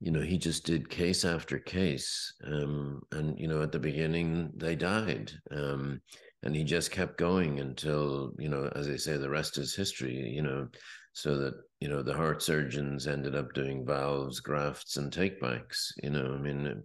[0.00, 2.32] you know, he just did case after case.
[2.42, 5.30] Um, and, you know, at the beginning, they died.
[5.50, 6.00] Um,
[6.44, 10.14] and he just kept going until you know as i say the rest is history
[10.14, 10.68] you know
[11.12, 16.10] so that you know the heart surgeons ended up doing valves grafts and takebacks you
[16.10, 16.82] know i mean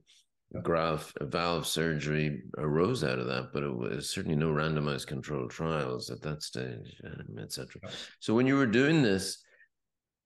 [0.54, 0.62] yeah.
[0.62, 6.10] graft valve surgery arose out of that but it was certainly no randomized controlled trials
[6.10, 7.90] at that stage um, etc yeah.
[8.20, 9.44] so when you were doing this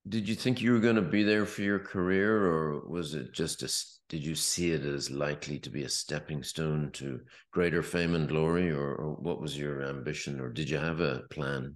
[0.09, 3.31] did you think you were going to be there for your career or was it
[3.33, 3.67] just a
[4.13, 7.19] did you see it as likely to be a stepping stone to
[7.51, 11.23] greater fame and glory or, or what was your ambition or did you have a
[11.31, 11.75] plan?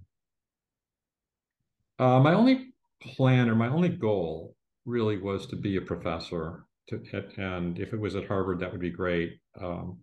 [1.98, 2.72] Uh, my only
[3.02, 4.54] plan or my only goal
[4.86, 7.02] really was to be a professor to,
[7.38, 9.40] and if it was at harvard that would be great.
[9.60, 9.98] Um,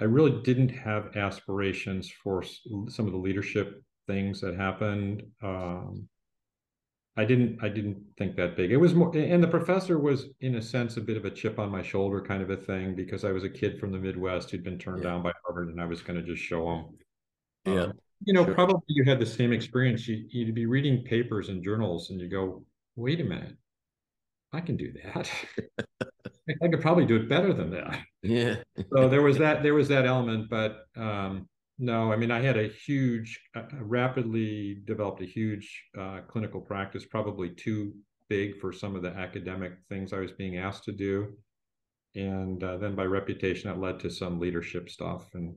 [0.00, 2.42] i really didn't have aspirations for
[2.88, 5.22] some of the leadership things that happened.
[5.42, 6.08] Um,
[7.18, 8.70] I didn't I didn't think that big.
[8.70, 11.58] It was more and the professor was in a sense a bit of a chip
[11.58, 14.50] on my shoulder kind of a thing because I was a kid from the Midwest
[14.50, 15.10] who'd been turned yeah.
[15.10, 16.84] down by Harvard and I was going to just show him.
[17.64, 17.82] Yeah.
[17.82, 17.92] Um,
[18.24, 18.54] you know, sure.
[18.54, 20.06] probably you had the same experience.
[20.06, 23.56] You, you'd be reading papers and journals and you go, wait a minute,
[24.52, 25.28] I can do that.
[26.62, 27.98] I could probably do it better than that.
[28.22, 28.56] Yeah.
[28.94, 32.56] so there was that there was that element, but um, no, I mean, I had
[32.56, 37.94] a huge, uh, rapidly developed a huge uh, clinical practice, probably too
[38.28, 41.34] big for some of the academic things I was being asked to do.
[42.14, 45.28] And uh, then by reputation, that led to some leadership stuff.
[45.34, 45.54] And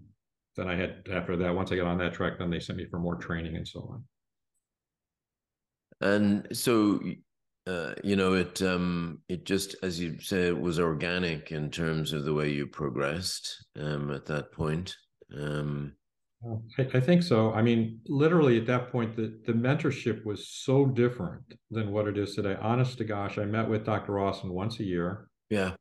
[0.55, 2.85] then I had, after that, once I got on that track, then they sent me
[2.85, 4.03] for more training and so on.
[6.01, 6.99] And so,
[7.67, 12.11] uh, you know, it um, it just, as you say, it was organic in terms
[12.11, 14.95] of the way you progressed um, at that point.
[15.35, 15.93] Um,
[16.43, 17.53] I, I, think so.
[17.53, 22.17] I mean, literally at that point, the, the mentorship was so different than what it
[22.17, 22.57] is today.
[22.59, 24.13] Honest to gosh, I met with Dr.
[24.13, 25.27] Rawson once a year.
[25.49, 25.73] Yeah.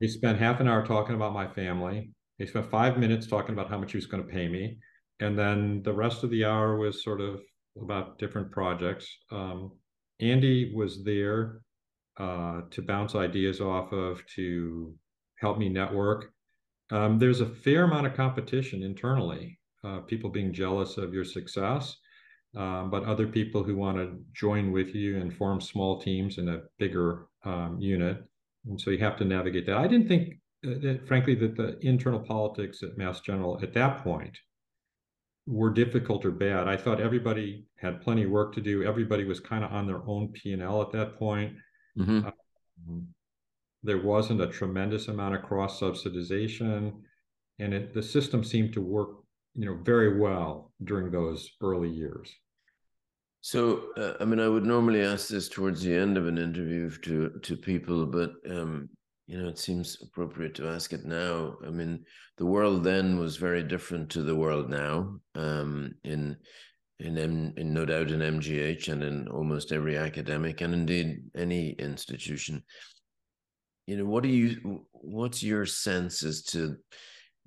[0.00, 2.10] He spent half an hour talking about my family.
[2.38, 4.78] He spent five minutes talking about how much he was going to pay me.
[5.20, 7.40] And then the rest of the hour was sort of
[7.80, 9.08] about different projects.
[9.30, 9.72] Um,
[10.20, 11.60] Andy was there
[12.18, 14.94] uh, to bounce ideas off of, to
[15.38, 16.32] help me network.
[16.90, 21.96] Um, there's a fair amount of competition internally uh, people being jealous of your success,
[22.56, 26.48] um, but other people who want to join with you and form small teams in
[26.48, 28.24] a bigger um, unit.
[28.66, 29.76] And so you have to navigate that.
[29.76, 30.34] I didn't think,
[30.66, 34.36] uh, that, frankly, that the internal politics at Mass General at that point
[35.46, 36.68] were difficult or bad.
[36.68, 38.82] I thought everybody had plenty of work to do.
[38.82, 41.54] Everybody was kind of on their own P and L at that point.
[41.98, 42.26] Mm-hmm.
[42.26, 43.06] Um,
[43.82, 46.92] there wasn't a tremendous amount of cross subsidization,
[47.58, 49.10] and it, the system seemed to work,
[49.58, 52.32] you know, very well during those early years.
[53.40, 56.88] So, uh, I mean, I would normally ask this towards the end of an interview
[57.02, 58.88] to to people, but um,
[59.26, 61.56] you know, it seems appropriate to ask it now.
[61.66, 62.04] I mean,
[62.36, 65.18] the world then was very different to the world now.
[65.34, 66.36] Um, in
[67.00, 71.70] in, M, in no doubt in MGH and in almost every academic and indeed any
[71.70, 72.62] institution.
[73.88, 74.84] You know, what do you?
[74.92, 76.76] What's your sense as to,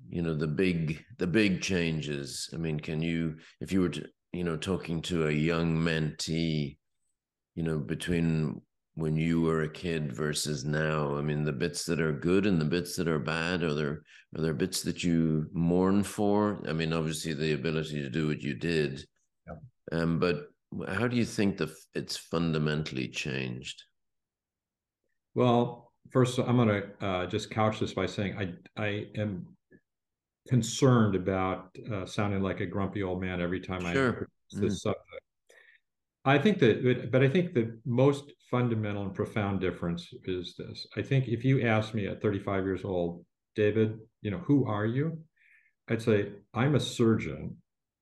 [0.08, 2.50] you know, the big the big changes?
[2.52, 6.78] I mean, can you, if you were to, you know, talking to a young mentee,
[7.54, 8.60] you know, between
[8.94, 11.16] when you were a kid versus now?
[11.16, 14.02] I mean, the bits that are good and the bits that are bad, are there
[14.36, 16.62] are there bits that you mourn for?
[16.68, 19.04] I mean, obviously the ability to do what you did.
[19.46, 20.00] Yeah.
[20.00, 20.48] Um, but
[20.88, 23.82] how do you think that it's fundamentally changed?
[25.34, 29.46] Well, first, I'm going to uh, just couch this by saying I I am
[30.48, 34.28] concerned about uh, sounding like a grumpy old man every time sure.
[34.52, 34.78] I this mm.
[34.78, 35.06] subject.
[36.24, 40.86] I think that, but I think the most fundamental and profound difference is this.
[40.96, 43.24] I think if you ask me at 35 years old,
[43.56, 45.18] David, you know, who are you?
[45.88, 47.56] I'd say, I'm a surgeon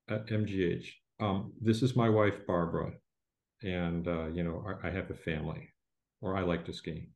[0.08, 0.86] at MGH.
[1.18, 2.92] Um, this is my wife, Barbara.
[3.62, 5.72] And, uh, you know, I, I have a family
[6.20, 7.08] or I like to ski.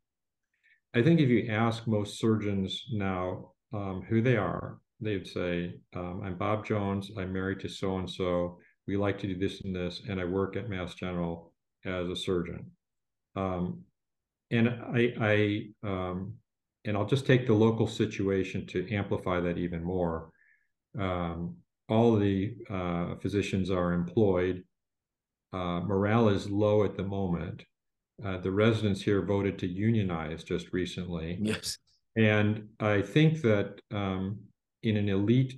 [0.94, 6.22] I think if you ask most surgeons now um, who they are, they'd say, um,
[6.24, 7.10] I'm Bob Jones.
[7.16, 10.24] I'm married to so and so we like to do this and this, and I
[10.24, 11.52] work at Mass General
[11.84, 12.70] as a surgeon.
[13.36, 13.82] Um,
[14.50, 16.34] and I, I um,
[16.84, 20.30] and I'll just take the local situation to amplify that even more.
[20.98, 21.56] Um,
[21.88, 24.62] all the uh, physicians are employed.
[25.52, 27.64] Uh, morale is low at the moment.
[28.24, 31.38] Uh, the residents here voted to unionize just recently.
[31.40, 31.78] Yes.
[32.16, 34.38] And I think that um,
[34.84, 35.54] in an elite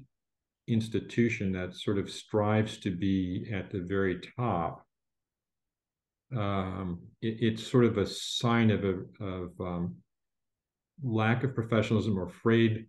[0.68, 4.84] institution that sort of strives to be at the very top,
[6.36, 9.96] um, it, it's sort of a sign of a of um,
[11.02, 12.86] lack of professionalism or frayed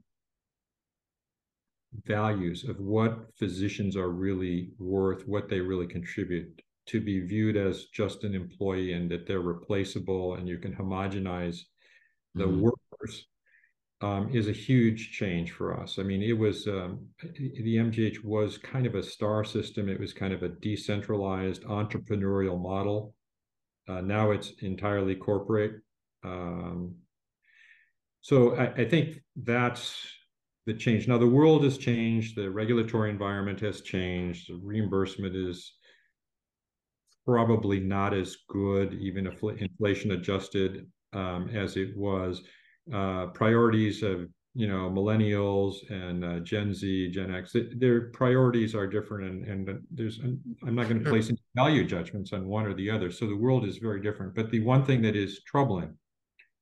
[2.05, 7.85] values of what physicians are really worth, what they really contribute, to be viewed as
[7.85, 11.59] just an employee and that they're replaceable and you can homogenize
[12.35, 12.59] the mm.
[12.61, 13.27] workers
[14.01, 15.97] um, is a huge change for us.
[15.97, 19.89] I mean, it was um, the MGH was kind of a star system.
[19.89, 23.15] It was kind of a decentralized entrepreneurial model.
[23.87, 25.81] Uh, now it's entirely corporate.
[26.23, 26.95] Um,
[28.21, 30.05] so I, I, think that's
[30.65, 31.07] the change.
[31.07, 32.35] Now the world has changed.
[32.35, 34.49] The regulatory environment has changed.
[34.49, 35.73] The reimbursement is
[37.25, 42.43] probably not as good, even if inflation adjusted um, as it was
[42.93, 47.55] uh, priorities of you know millennials and uh, Gen Z, Gen X.
[47.77, 52.33] Their priorities are different, and and there's I'm not going to place any value judgments
[52.33, 53.11] on one or the other.
[53.11, 54.35] So the world is very different.
[54.35, 55.95] But the one thing that is troubling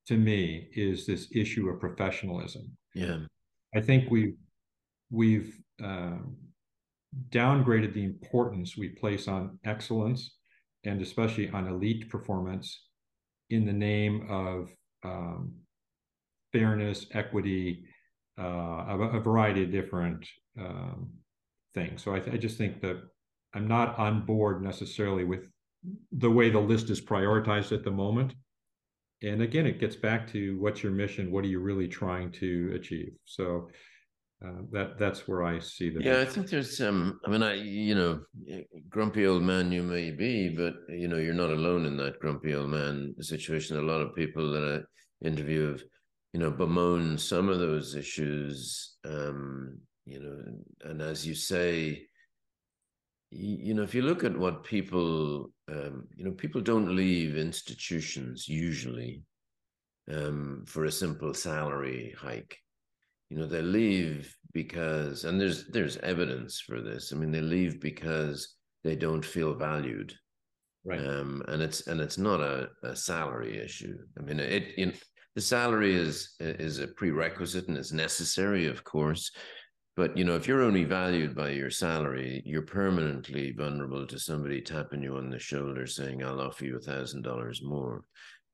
[0.07, 2.75] to me is this issue of professionalism.
[2.93, 3.19] Yeah,
[3.73, 4.35] I think we've
[5.09, 6.35] we've um,
[7.29, 10.35] downgraded the importance we place on excellence
[10.83, 12.87] and especially on elite performance
[13.49, 14.69] in the name of
[15.03, 15.53] um,
[16.55, 17.83] fairness, equity,
[18.39, 18.43] uh,
[18.93, 20.25] a, a, variety of different
[20.57, 21.09] um,
[21.73, 22.01] things.
[22.01, 22.97] So I, I, just think that
[23.53, 25.49] I'm not on board necessarily with
[26.13, 28.33] the way the list is prioritized at the moment.
[29.21, 31.31] And again, it gets back to what's your mission?
[31.31, 33.13] What are you really trying to achieve?
[33.25, 33.69] So
[34.45, 36.03] uh, that that's where I see the.
[36.03, 37.19] Yeah, I think there's um.
[37.25, 38.21] I mean, I you know,
[38.89, 42.53] grumpy old man you may be, but you know, you're not alone in that grumpy
[42.53, 43.77] old man situation.
[43.77, 45.81] A lot of people that I interview have
[46.35, 48.97] you know, bemoan some of those issues.
[49.05, 52.07] Um, you know, and as you say,
[53.31, 58.49] you, know, if you look at what people, um, you know, people don't leave institutions
[58.49, 59.23] usually
[60.11, 62.57] um, for a simple salary hike.
[63.29, 67.13] You know, they leave because, and there's there's evidence for this.
[67.13, 70.13] I mean, they leave because they don't feel valued.
[70.83, 70.99] Right.
[70.99, 73.97] Um, and it's and it's not a, a salary issue.
[74.19, 75.01] I mean, it, it
[75.35, 79.31] the salary is is a prerequisite and is necessary, of course.
[79.95, 84.61] But you know, if you're only valued by your salary, you're permanently vulnerable to somebody
[84.61, 88.03] tapping you on the shoulder saying, "I'll offer you a thousand dollars more."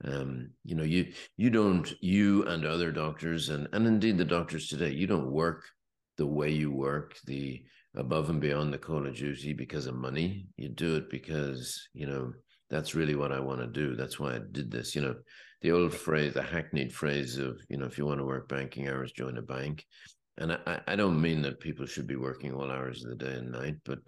[0.03, 4.67] Um, you know, you you don't you and other doctors and and indeed the doctors
[4.67, 5.63] today, you don't work
[6.17, 7.63] the way you work, the
[7.95, 10.47] above and beyond the call of duty because of money.
[10.57, 12.33] You do it because, you know,
[12.69, 13.95] that's really what I want to do.
[13.95, 14.95] That's why I did this.
[14.95, 15.15] You know,
[15.61, 18.87] the old phrase, the hackneyed phrase of, you know, if you want to work banking
[18.89, 19.85] hours, join a bank.
[20.37, 23.33] And I, I don't mean that people should be working all hours of the day
[23.33, 23.99] and night, but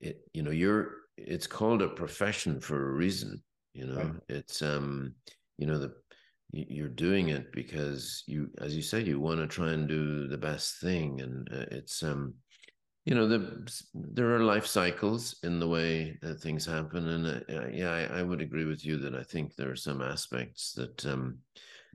[0.00, 3.42] it, you know, you're, it's called a profession for a reason.
[3.72, 4.12] You know, right.
[4.28, 5.14] it's, um,
[5.58, 5.92] you know, the,
[6.52, 10.38] you're doing it because you, as you say, you want to try and do the
[10.38, 11.20] best thing.
[11.20, 12.34] And uh, it's, um,
[13.10, 17.66] you know the, there are life cycles in the way that things happen and uh,
[17.72, 21.04] yeah I, I, would agree with you that i think there are some aspects that
[21.06, 21.38] um,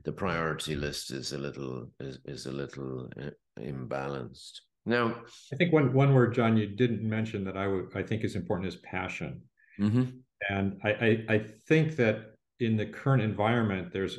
[0.04, 5.16] the priority list is a little is, is a little uh, imbalanced now
[5.54, 8.36] i think one one word john you didn't mention that i would i think is
[8.36, 9.40] important is passion
[9.80, 10.04] mm-hmm.
[10.50, 14.18] and I, I i think that in the current environment there's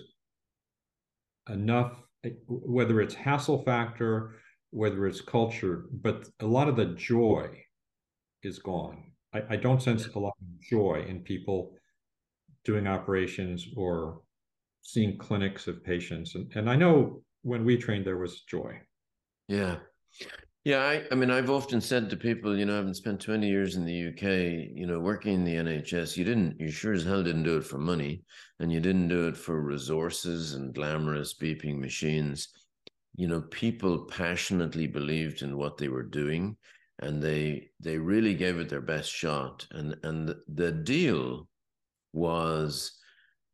[1.48, 2.02] enough
[2.48, 4.34] whether it's hassle factor
[4.78, 7.50] whether it's culture, but a lot of the joy
[8.44, 9.12] is gone.
[9.34, 11.74] I, I don't sense a lot of joy in people
[12.64, 14.22] doing operations or
[14.84, 16.36] seeing clinics of patients.
[16.36, 18.80] And, and I know when we trained, there was joy.
[19.48, 19.78] Yeah.
[20.64, 23.48] Yeah, I, I mean, I've often said to people, you know, I haven't spent 20
[23.48, 26.18] years in the UK, you know, working in the NHS.
[26.18, 28.24] You didn't, you sure as hell didn't do it for money
[28.60, 32.50] and you didn't do it for resources and glamorous beeping machines
[33.18, 36.56] you know people passionately believed in what they were doing
[37.00, 39.68] and they they really gave it their best shot.
[39.72, 41.48] And and the deal
[42.14, 42.98] was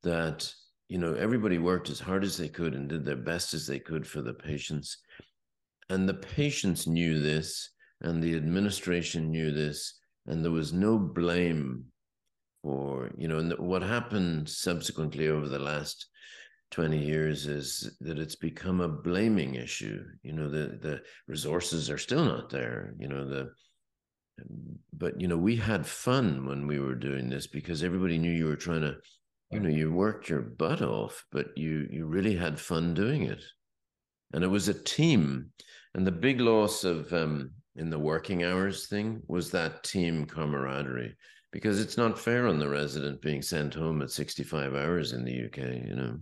[0.04, 0.52] that
[0.88, 3.80] you know everybody worked as hard as they could and did their best as they
[3.80, 4.98] could for the patients.
[5.90, 7.70] And the patients knew this
[8.02, 11.86] and the administration knew this and there was no blame
[12.64, 16.08] for you know and what happened subsequently over the last
[16.74, 21.98] 20 years is that it's become a blaming issue you know the the resources are
[21.98, 23.50] still not there you know the
[24.92, 28.46] but you know we had fun when we were doing this because everybody knew you
[28.46, 28.96] were trying to
[29.52, 33.44] you know you worked your butt off but you you really had fun doing it.
[34.34, 35.52] And it was a team.
[35.94, 41.16] And the big loss of um in the working hours thing was that team camaraderie
[41.52, 45.46] because it's not fair on the resident being sent home at 65 hours in the
[45.46, 45.58] UK
[45.88, 46.18] you know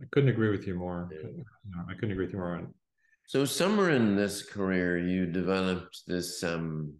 [0.00, 1.08] I couldn't agree with you more.
[1.12, 2.74] No, I couldn't agree with you more on.
[3.26, 6.94] So somewhere in this career, you developed this um,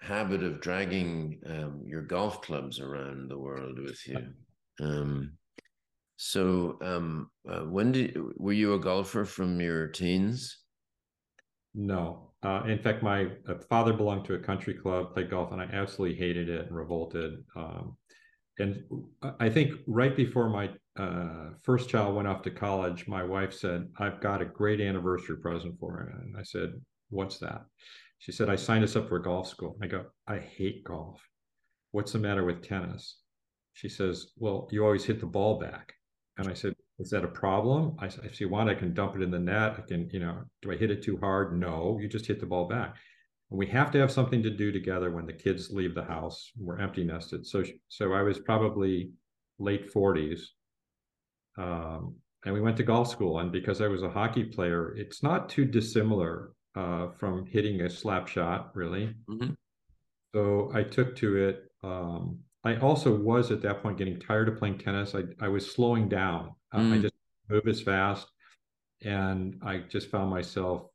[0.00, 4.18] habit of dragging um, your golf clubs around the world with you.
[4.80, 5.32] Um,
[6.16, 10.58] so um, uh, when did were you a golfer from your teens?
[11.74, 12.32] No.
[12.42, 15.64] Uh, in fact, my uh, father belonged to a country club, played golf, and I
[15.64, 17.44] absolutely hated it and revolted.
[17.54, 17.96] Um,
[18.58, 18.82] and
[19.40, 23.88] I think right before my uh, first child went off to college, my wife said,
[23.98, 26.20] I've got a great anniversary present for him.
[26.22, 26.80] And I said,
[27.10, 27.64] What's that?
[28.18, 29.76] She said, I signed us up for golf school.
[29.82, 31.20] I go, I hate golf.
[31.92, 33.18] What's the matter with tennis?
[33.74, 35.94] She says, Well, you always hit the ball back.
[36.38, 37.96] And I said, Is that a problem?
[37.98, 39.74] I said, If you want, I can dump it in the net.
[39.78, 41.58] I can, you know, do I hit it too hard?
[41.58, 42.96] No, you just hit the ball back.
[43.50, 46.50] And we have to have something to do together when the kids leave the house.
[46.58, 47.46] We're empty nested.
[47.46, 49.10] So, so I was probably
[49.58, 50.40] late 40s
[51.56, 53.40] um, and we went to golf school.
[53.40, 57.90] And because I was a hockey player, it's not too dissimilar uh, from hitting a
[57.90, 59.14] slap shot, really.
[59.28, 59.52] Mm-hmm.
[60.34, 61.70] So I took to it.
[61.82, 65.14] Um, I also was at that point getting tired of playing tennis.
[65.14, 66.54] I, I was slowing down.
[66.74, 66.92] Mm.
[66.92, 67.14] I just
[67.48, 68.28] move as fast.
[69.02, 70.86] And I just found myself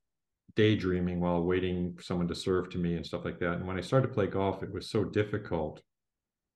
[0.56, 3.54] daydreaming while waiting for someone to serve to me and stuff like that.
[3.54, 5.82] And when I started to play golf, it was so difficult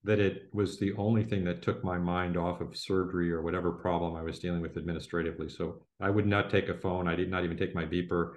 [0.06, 3.72] that it was the only thing that took my mind off of surgery or whatever
[3.72, 5.48] problem I was dealing with administratively.
[5.48, 7.08] So I would not take a phone.
[7.08, 8.34] I did not even take my beeper.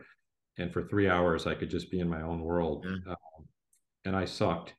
[0.58, 2.86] And for three hours, I could just be in my own world.
[2.86, 3.08] Mm.
[3.08, 3.46] Um,
[4.04, 4.74] and I sucked.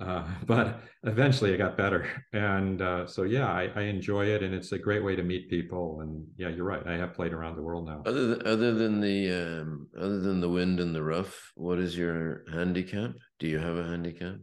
[0.00, 2.08] Uh, but eventually it got better.
[2.32, 4.42] And uh, so, yeah, I, I, enjoy it.
[4.42, 6.00] And it's a great way to meet people.
[6.00, 6.84] And yeah, you're right.
[6.84, 8.02] I have played around the world now.
[8.04, 11.96] Other than, other than the um, other than the wind and the rough, what is
[11.96, 13.12] your handicap?
[13.38, 14.38] Do you have a handicap?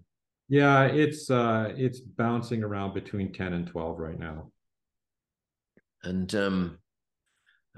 [0.49, 4.51] Yeah, it's uh it's bouncing around between 10 and 12 right now.
[6.03, 6.79] And um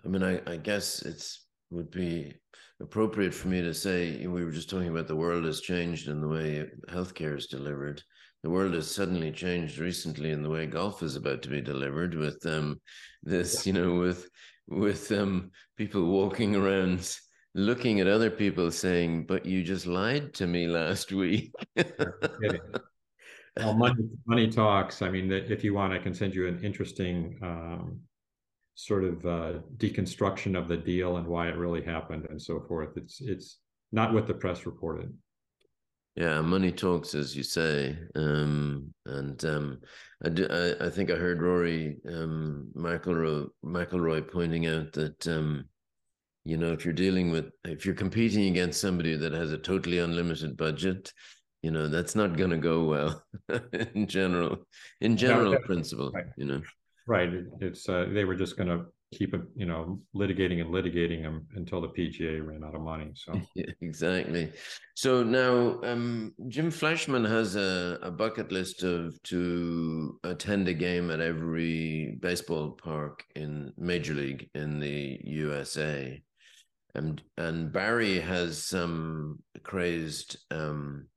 [0.03, 2.33] I mean I, I guess it's would be
[2.81, 6.21] appropriate for me to say we were just talking about the world has changed in
[6.21, 8.01] the way healthcare is delivered.
[8.43, 12.15] The world has suddenly changed recently in the way golf is about to be delivered
[12.15, 12.79] with um
[13.21, 14.29] this, you know, with
[14.69, 17.17] with um people walking around
[17.53, 24.09] looking at other people saying, "But you just lied to me last week." well, money,
[24.25, 25.01] money talks.
[25.01, 27.99] I mean, if you want, I can send you an interesting um,
[28.75, 32.97] sort of uh, deconstruction of the deal and why it really happened and so forth.
[32.97, 33.59] It's it's
[33.91, 35.13] not what the press reported.
[36.15, 39.79] Yeah, money talks, as you say, um, and um,
[40.25, 42.69] I, do, I, I think I heard Rory um,
[44.21, 45.69] pointing out that um,
[46.43, 49.99] you know if you're dealing with if you're competing against somebody that has a totally
[49.99, 51.11] unlimited budget,
[51.61, 53.23] you know that's not going to go well
[53.93, 54.57] in general.
[55.01, 56.25] In general no, principle, right.
[56.37, 56.61] you know.
[57.07, 57.29] Right.
[57.59, 61.45] It's uh, they were just going to keep it, you know, litigating and litigating them
[61.55, 63.11] until the PGA ran out of money.
[63.13, 64.51] So yeah, exactly.
[64.95, 71.11] So now um, Jim Fleshman has a, a bucket list of to attend a game
[71.11, 76.21] at every baseball park in Major League in the USA.
[76.93, 81.07] And and Barry has some crazed um,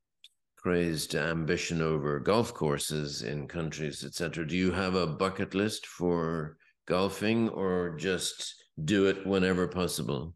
[0.56, 4.46] crazed ambition over golf courses in countries, etc.
[4.46, 6.56] Do you have a bucket list for
[6.86, 10.34] golfing or just do it whenever possible?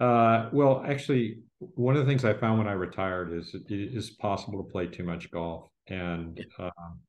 [0.00, 4.10] Uh, well, actually, one of the things I found when I retired is it is
[4.10, 7.00] possible to play too much golf, and um,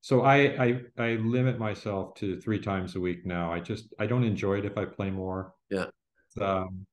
[0.00, 3.52] so I, I I limit myself to three times a week now.
[3.52, 5.54] I just I don't enjoy it if I play more.
[5.70, 5.86] Yeah.
[6.40, 6.86] Um,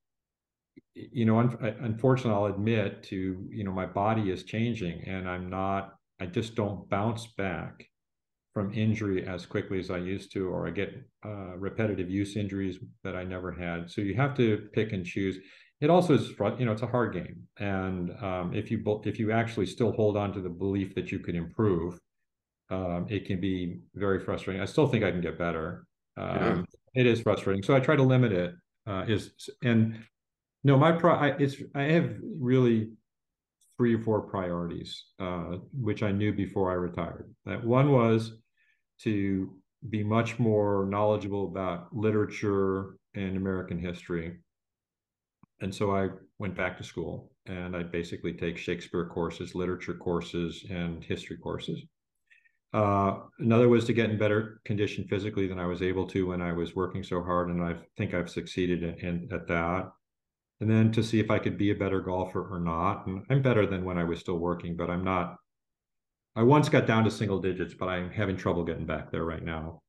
[0.95, 5.49] you know, un- unfortunately, I'll admit to you know my body is changing, and I'm
[5.49, 5.95] not.
[6.19, 7.89] I just don't bounce back
[8.53, 10.93] from injury as quickly as I used to, or I get
[11.25, 13.89] uh, repetitive use injuries that I never had.
[13.89, 15.39] So you have to pick and choose.
[15.81, 19.31] It also is, you know, it's a hard game, and um, if you if you
[19.31, 21.99] actually still hold on to the belief that you can improve,
[22.69, 24.61] um, it can be very frustrating.
[24.61, 25.85] I still think I can get better.
[26.15, 26.61] Um, yeah.
[26.95, 28.53] It is frustrating, so I try to limit it.
[28.85, 29.31] Uh, is
[29.63, 29.97] and
[30.63, 32.91] no, my pro, I, it's I have really
[33.77, 37.33] three or four priorities, uh, which I knew before I retired.
[37.45, 38.33] That one was
[39.01, 39.53] to
[39.89, 44.37] be much more knowledgeable about literature and American history.
[45.61, 50.65] And so I went back to school and I basically take Shakespeare courses, literature courses,
[50.69, 51.81] and history courses.
[52.73, 56.41] Uh, another was to get in better condition physically than I was able to when
[56.41, 59.91] I was working so hard, and I think I've succeeded in, in, at that.
[60.59, 63.05] And then to see if I could be a better golfer or not.
[63.05, 65.35] And I'm better than when I was still working, but I'm not
[66.35, 69.43] I once got down to single digits, but I'm having trouble getting back there right
[69.43, 69.81] now.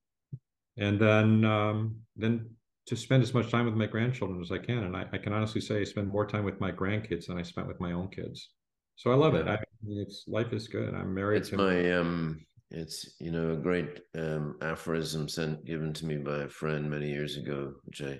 [0.76, 2.50] And then um, then
[2.86, 4.84] to spend as much time with my grandchildren as I can.
[4.84, 7.42] And I, I, can honestly say I spend more time with my grandkids than I
[7.42, 8.50] spent with my own kids.
[8.96, 9.48] So I love it.
[9.48, 10.94] I it's life is good.
[10.94, 11.38] I'm married.
[11.38, 16.16] It's to my um it's you know a great um aphorism sent given to me
[16.16, 18.18] by a friend many years ago, which I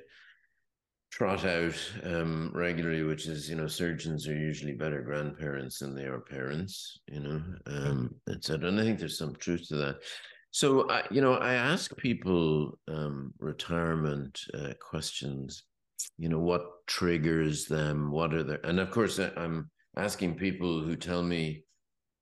[1.15, 6.05] trot out um, regularly, which is you know surgeons are usually better grandparents than they
[6.05, 8.69] are parents, you know, um, etc.
[8.69, 9.97] And I think there's some truth to that.
[10.51, 15.65] So I, you know, I ask people um, retirement uh, questions.
[16.19, 18.11] You know, what triggers them?
[18.11, 18.61] What are their?
[18.65, 21.64] And of course, I'm asking people who tell me,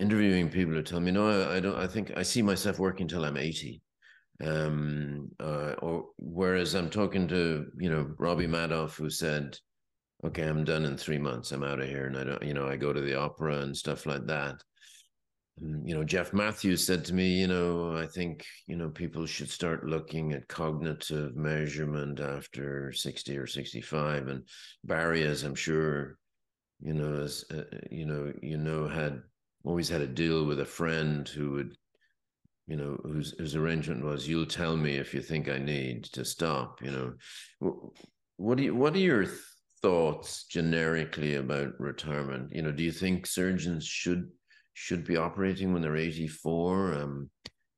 [0.02, 1.76] interviewing people who tell me, no, I, I don't.
[1.76, 3.80] I think I see myself working till I'm 80
[4.42, 9.56] um, uh, or whereas I'm talking to you know Robbie Madoff who said,
[10.24, 11.52] "Okay, I'm done in three months.
[11.52, 13.76] I'm out of here, and I don't, you know, I go to the opera and
[13.76, 14.56] stuff like that."
[15.60, 19.26] And, you know, Jeff Matthews said to me, you know, I think you know people
[19.26, 24.44] should start looking at cognitive measurement after sixty or sixty-five, and
[24.84, 26.18] Barry, as I'm sure,
[26.80, 29.22] you know, as uh, you know, you know, had
[29.64, 31.76] always had a deal with a friend who would
[32.66, 36.24] you know, whose whose arrangement was, "You'll tell me if you think I need to
[36.24, 37.18] stop." You
[37.60, 37.82] know,
[38.36, 39.26] what do you what are your
[39.82, 42.52] thoughts generically about retirement?
[42.52, 44.30] You know, do you think surgeons should
[44.74, 46.94] should be operating when they're eighty four?
[46.94, 47.30] Um,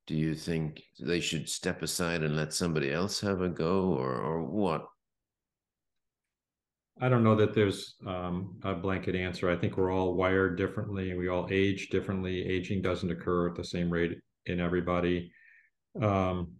[0.06, 4.12] do you think they should step aside and let somebody else have a go, or
[4.12, 4.86] or what?
[7.00, 9.50] I don't know that there's um, a blanket answer.
[9.50, 12.46] I think we're all wired differently we all age differently.
[12.46, 15.32] Aging doesn't occur at the same rate in everybody.
[16.00, 16.52] Um,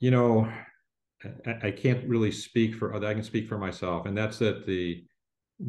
[0.00, 0.50] you know,
[1.46, 3.06] I, I, can't really speak for other.
[3.06, 5.04] I can speak for myself, and that's that the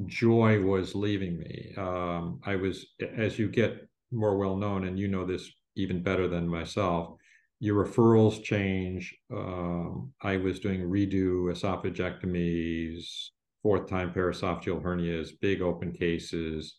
[0.08, 1.74] joy was leaving me.
[1.78, 2.86] Um, I was,
[3.16, 7.16] as you get more well known, and you know this even better than myself.
[7.60, 9.16] Your referrals change.
[9.34, 13.30] Um, I was doing redo esophagectomies,
[13.64, 16.78] fourth time paraesophageal hernias, big open cases.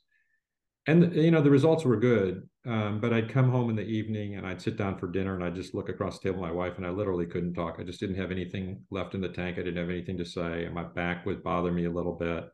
[0.87, 4.37] And you know the results were good um, but i'd come home in the evening
[4.37, 6.55] and i'd sit down for dinner and i'd just look across the table at my
[6.55, 7.77] wife and i literally couldn't talk.
[7.79, 9.59] I just didn't have anything left in the tank.
[9.59, 12.45] I didn't have anything to say and my back would bother me a little bit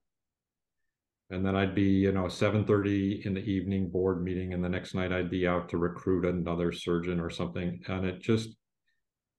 [1.33, 4.95] and then i'd be you know 7.30 in the evening board meeting and the next
[4.95, 8.51] night i'd be out to recruit another surgeon or something and it just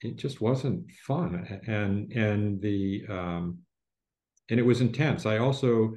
[0.04, 3.60] it just wasn't fun, and and the um,
[4.50, 5.26] and it was intense.
[5.26, 5.96] I also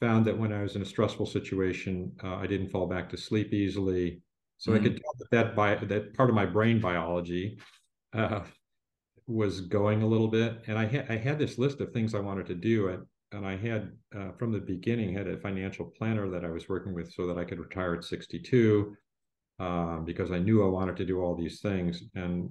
[0.00, 3.16] found that when I was in a stressful situation, uh, I didn't fall back to
[3.16, 4.22] sleep easily.
[4.58, 4.80] So mm-hmm.
[4.80, 7.58] I could tell that that, bi- that part of my brain biology
[8.14, 8.40] uh,
[9.26, 10.62] was going a little bit.
[10.66, 13.46] And I had I had this list of things I wanted to do, and, and
[13.46, 17.12] I had uh, from the beginning had a financial planner that I was working with
[17.12, 18.96] so that I could retire at 62
[19.58, 22.02] um, because I knew I wanted to do all these things.
[22.14, 22.50] And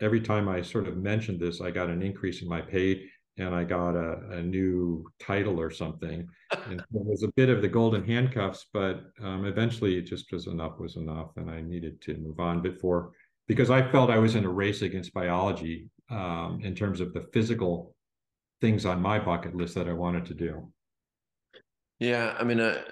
[0.00, 3.04] every time I sort of mentioned this, I got an increase in my pay
[3.38, 6.28] and I got a, a new title or something.
[6.66, 10.46] and it was a bit of the golden handcuffs, but um, eventually it just was
[10.46, 13.12] enough was enough, and I needed to move on before
[13.46, 17.26] because I felt I was in a race against biology um, in terms of the
[17.32, 17.94] physical
[18.60, 20.72] things on my bucket list that I wanted to do.
[21.98, 22.82] Yeah, I mean, a,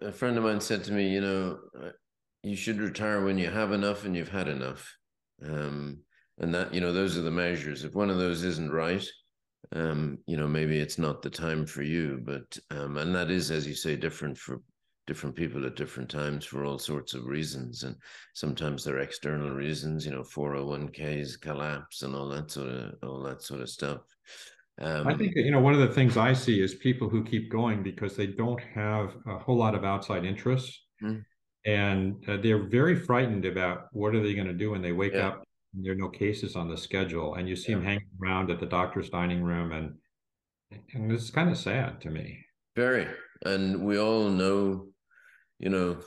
[0.00, 1.90] a friend of mine said to me, you know, uh,
[2.42, 4.96] you should retire when you have enough and you've had enough.
[5.44, 5.98] Um,
[6.38, 7.84] and that, you know, those are the measures.
[7.84, 9.04] If one of those isn't right,
[9.72, 12.20] um, you know, maybe it's not the time for you.
[12.24, 14.60] But um, and that is, as you say, different for
[15.06, 17.84] different people at different times for all sorts of reasons.
[17.84, 17.96] And
[18.34, 23.42] sometimes they're external reasons, you know, 401ks collapse and all that sort of all that
[23.42, 24.00] sort of stuff.
[24.80, 27.50] Um, I think you know one of the things I see is people who keep
[27.50, 31.20] going because they don't have a whole lot of outside interests, mm-hmm.
[31.64, 35.14] and uh, they're very frightened about what are they going to do when they wake
[35.14, 35.28] yeah.
[35.28, 37.78] up And there are no cases on the schedule, and you see yeah.
[37.78, 39.94] him hanging around at the doctor's dining room, and
[40.92, 42.38] and it's kind of sad to me.
[42.74, 43.06] Very,
[43.46, 44.88] and we all know,
[45.58, 46.00] you know,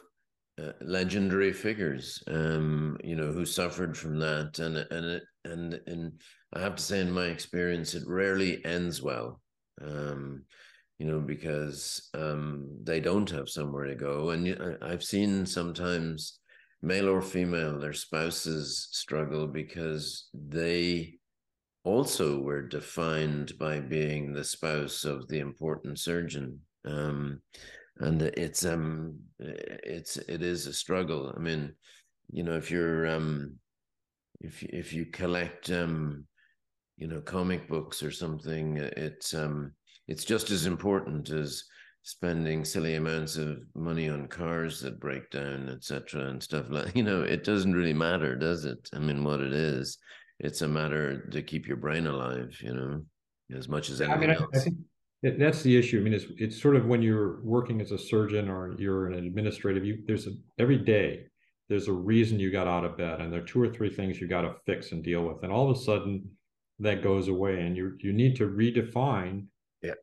[0.62, 6.22] uh, legendary figures, um, you know, who suffered from that, and and it, and and
[6.54, 9.42] I have to say, in my experience, it rarely ends well.
[9.82, 10.44] Um,
[10.98, 16.40] you know, because um, they don't have somewhere to go, and I've seen sometimes
[16.82, 21.16] male or female, their spouses struggle because they
[21.84, 26.60] also were defined by being the spouse of the important surgeon.
[26.86, 27.42] Um,
[28.00, 31.34] and it's um it's it is a struggle.
[31.36, 31.74] I mean,
[32.32, 33.56] you know, if you're um
[34.42, 36.26] if if you collect um
[36.98, 39.74] you know comic books or something, it's um
[40.08, 41.64] it's just as important as
[42.04, 47.04] spending silly amounts of money on cars that break down, etc., and stuff like you
[47.04, 48.90] know, it doesn't really matter, does it?
[48.94, 49.98] I mean, what it is,
[50.40, 53.04] it's a matter to keep your brain alive, you know,
[53.56, 54.48] as much as anything I mean, else.
[54.54, 54.78] I, I think
[55.40, 56.00] that's the issue.
[56.00, 59.16] I mean, it's it's sort of when you're working as a surgeon or you're an
[59.16, 59.86] administrative.
[59.86, 61.26] You there's a, every day
[61.70, 64.20] there's a reason you got out of bed, and there are two or three things
[64.20, 66.30] you got to fix and deal with, and all of a sudden
[66.80, 69.46] that goes away, and you you need to redefine
[69.82, 69.94] yeah.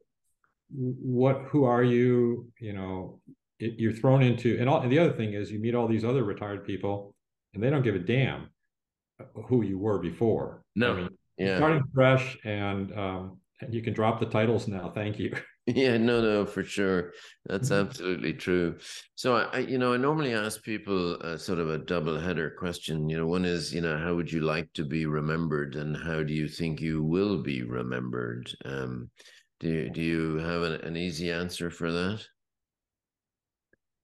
[0.71, 3.21] what who are you you know
[3.59, 6.05] it, you're thrown into and all and the other thing is you meet all these
[6.05, 7.15] other retired people
[7.55, 8.49] and they don't give a damn
[9.49, 10.63] who you were before.
[10.75, 10.93] No.
[10.93, 11.09] I mean,
[11.39, 11.57] yeah.
[11.57, 15.35] starting fresh and um and you can drop the titles now thank you
[15.67, 17.13] yeah no no for sure
[17.47, 17.89] that's mm-hmm.
[17.89, 18.77] absolutely true
[19.17, 23.09] so I, you know i normally ask people a, sort of a double header question
[23.09, 26.23] you know one is you know how would you like to be remembered and how
[26.23, 29.11] do you think you will be remembered um
[29.59, 32.23] do you, do you have an, an easy answer for that?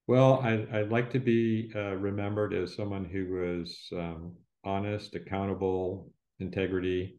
[0.06, 4.32] Well, I, I'd like to be uh, remembered as someone who was um,
[4.64, 6.10] honest, accountable,
[6.40, 7.18] integrity,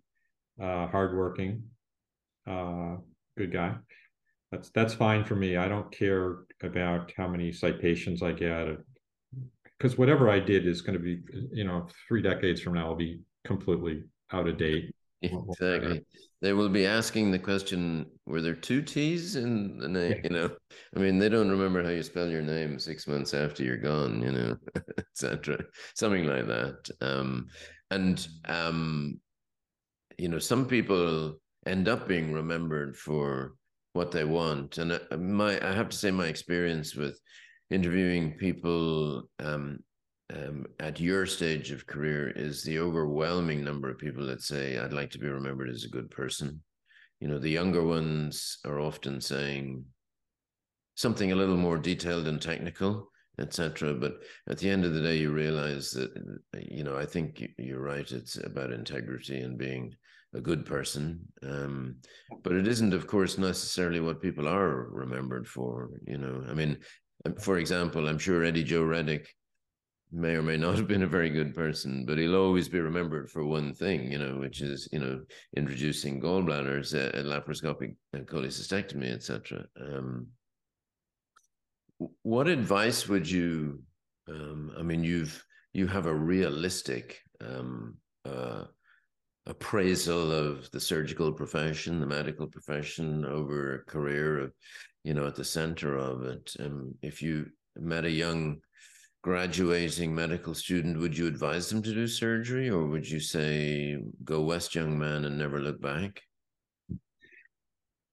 [0.59, 1.63] uh, hardworking,
[2.47, 2.97] uh,
[3.37, 3.75] good guy.
[4.53, 5.57] That's that's fine for me.
[5.57, 8.67] I don't care about how many citations I get,
[9.79, 12.95] because whatever I did is going to be, you know, three decades from now, will
[12.95, 14.93] be completely out of date.
[15.23, 16.05] Exactly.
[16.41, 20.19] They will be asking the question: Were there two T's in the name?
[20.21, 20.49] You know,
[20.95, 24.21] I mean, they don't remember how you spell your name six months after you're gone.
[24.21, 24.57] You know,
[24.99, 25.63] etc.
[25.95, 26.89] Something like that.
[26.99, 27.47] Um,
[27.89, 29.19] and um,
[30.19, 33.53] you know, some people end up being remembered for
[33.93, 34.77] what they want.
[34.77, 37.19] And uh, my, I have to say, my experience with
[37.69, 39.79] interviewing people um,
[40.33, 44.93] um, at your stage of career is the overwhelming number of people that say, I'd
[44.93, 46.61] like to be remembered as a good person.
[47.19, 49.85] You know, the younger ones are often saying
[50.95, 53.93] something a little more detailed and technical, etc.
[53.93, 54.15] But
[54.49, 56.11] at the end of the day, you realize that,
[56.69, 58.09] you know, I think you're right.
[58.11, 59.95] It's about integrity and being
[60.33, 61.19] a good person.
[61.43, 61.97] Um,
[62.43, 65.89] but it isn't, of course, necessarily what people are remembered for.
[66.07, 66.77] You know, I mean,
[67.39, 69.33] for example, I'm sure Eddie Joe Reddick
[70.11, 73.29] may or may not have been a very good person, but he'll always be remembered
[73.29, 75.21] for one thing, you know, which is, you know,
[75.57, 79.65] introducing gallbladders, uh, laparoscopic cholecystectomy, etc.
[79.81, 80.27] Um,
[82.21, 83.81] what advice would you?
[84.29, 88.65] Um, I mean, you've you have a realistic um, uh,
[89.45, 94.53] appraisal of the surgical profession, the medical profession over a career of,
[95.03, 96.55] you know, at the center of it.
[96.59, 98.57] Um, if you met a young
[99.21, 104.41] graduating medical student, would you advise them to do surgery or would you say, go
[104.41, 106.21] west, young man, and never look back?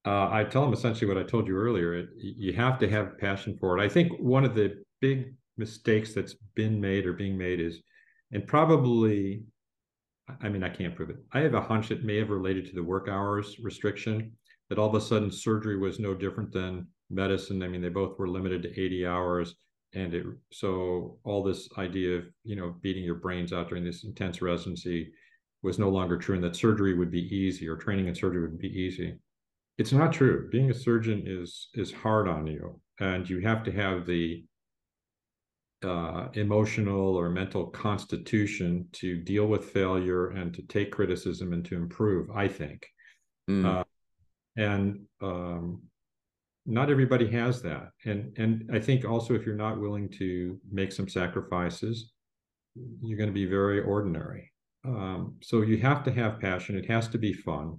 [0.03, 1.93] Uh, I tell them essentially what I told you earlier.
[1.93, 3.83] It, you have to have passion for it.
[3.83, 7.81] I think one of the big mistakes that's been made or being made is,
[8.31, 9.43] and probably
[10.41, 11.17] I mean, I can't prove it.
[11.33, 14.31] I have a hunch it may have related to the work hours restriction
[14.69, 17.61] that all of a sudden surgery was no different than medicine.
[17.63, 19.55] I mean, they both were limited to 80 hours.
[19.93, 24.05] And it, so all this idea of, you know, beating your brains out during this
[24.05, 25.11] intense residency
[25.63, 28.57] was no longer true and that surgery would be easy or training in surgery would
[28.57, 29.17] be easy.
[29.77, 30.49] It's not true.
[30.51, 34.45] Being a surgeon is is hard on you and you have to have the
[35.83, 41.75] uh, emotional or mental constitution to deal with failure and to take criticism and to
[41.75, 42.29] improve.
[42.31, 42.85] I think,
[43.49, 43.65] mm.
[43.65, 43.83] uh,
[44.57, 45.81] and um,
[46.65, 47.89] not everybody has that.
[48.05, 52.11] And and I think also if you're not willing to make some sacrifices,
[53.01, 54.51] you're going to be very ordinary.
[54.85, 56.77] Um, so you have to have passion.
[56.77, 57.77] It has to be fun.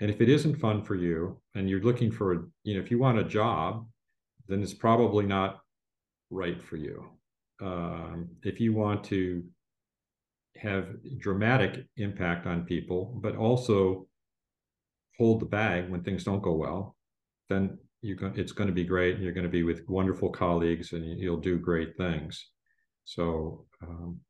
[0.00, 2.90] And if it isn't fun for you, and you're looking for, a, you know, if
[2.90, 3.86] you want a job,
[4.48, 5.60] then it's probably not
[6.30, 7.14] right for you
[7.60, 9.44] um, if you want to
[10.56, 10.88] have
[11.18, 14.06] dramatic impact on people, but also
[15.18, 16.96] hold the bag when things don't go well,
[17.48, 19.14] then you go, it's going to be great.
[19.14, 22.50] And You're going to be with wonderful colleagues, and you'll do great things.
[23.04, 24.20] So um,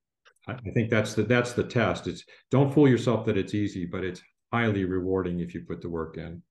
[0.49, 2.07] I, I think that's the that's the test.
[2.07, 4.23] It's don't fool yourself that it's easy, but it's
[4.53, 6.43] highly rewarding if you put the work in.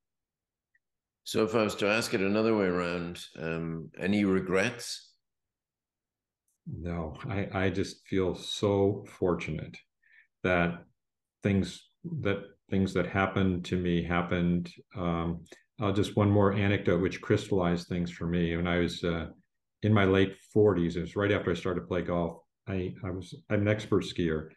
[1.26, 5.13] So, if I was to ask it another way around, um, any regrets
[6.66, 9.78] no, I, I just feel so fortunate
[10.44, 10.84] that
[11.42, 11.90] things
[12.22, 14.72] that things that happened to me happened.
[14.96, 15.46] Um,
[15.82, 18.56] uh, just one more anecdote which crystallized things for me.
[18.56, 19.28] When I was uh,
[19.82, 22.38] in my late 40s, it was right after I started to play golf.
[22.68, 24.50] I, I was I'm an expert skier,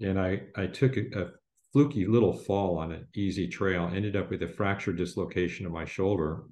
[0.00, 1.26] and I I took a, a
[1.72, 3.90] fluky little fall on an easy trail.
[3.92, 6.44] Ended up with a fractured dislocation of my shoulder,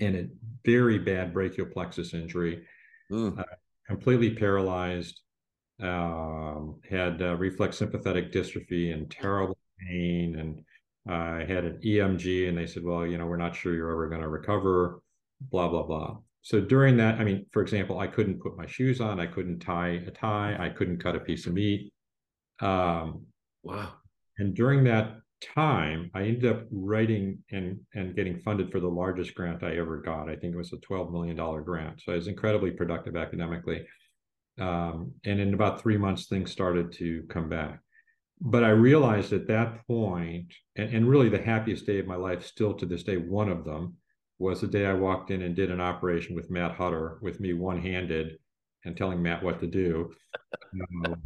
[0.00, 0.28] and a
[0.64, 2.64] very bad brachial plexus injury.
[3.10, 3.38] Mm.
[3.38, 3.44] Uh,
[3.86, 5.20] completely paralyzed,
[5.80, 10.38] um, had uh, reflex sympathetic dystrophy and terrible pain.
[10.38, 10.64] And
[11.12, 13.90] I uh, had an EMG, and they said, well, you know, we're not sure you're
[13.90, 15.00] ever going to recover,
[15.50, 16.18] blah, blah, blah.
[16.42, 19.60] So during that, I mean, for example, I couldn't put my shoes on, I couldn't
[19.60, 21.92] tie a tie, I couldn't cut a piece of meat.
[22.60, 23.26] Um,
[23.62, 23.92] wow.
[24.38, 25.21] And during that
[25.54, 29.98] time, I ended up writing and and getting funded for the largest grant I ever
[29.98, 30.28] got.
[30.28, 32.00] I think it was a twelve million dollar grant.
[32.02, 33.86] So I was incredibly productive academically.
[34.60, 37.80] Um, and in about three months, things started to come back.
[38.40, 42.44] But I realized at that point, and, and really the happiest day of my life,
[42.44, 43.96] still to this day, one of them
[44.38, 47.52] was the day I walked in and did an operation with Matt Hutter, with me
[47.52, 48.38] one handed
[48.84, 50.12] and telling Matt what to do.
[51.04, 51.16] Um,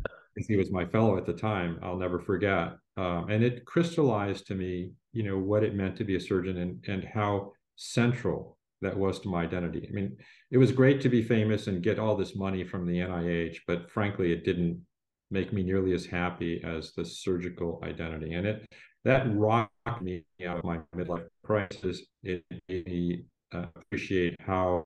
[0.44, 1.78] he was my fellow at the time.
[1.82, 2.74] I'll never forget.
[2.96, 6.58] Um, and it crystallized to me, you know, what it meant to be a surgeon
[6.58, 9.86] and and how central that was to my identity.
[9.88, 10.16] I mean,
[10.50, 13.90] it was great to be famous and get all this money from the NIH, but
[13.90, 14.84] frankly, it didn't
[15.30, 18.34] make me nearly as happy as the surgical identity.
[18.34, 18.66] And it
[19.04, 19.70] that rocked
[20.02, 22.02] me out of my midlife crisis.
[22.22, 24.84] It made me uh, appreciate how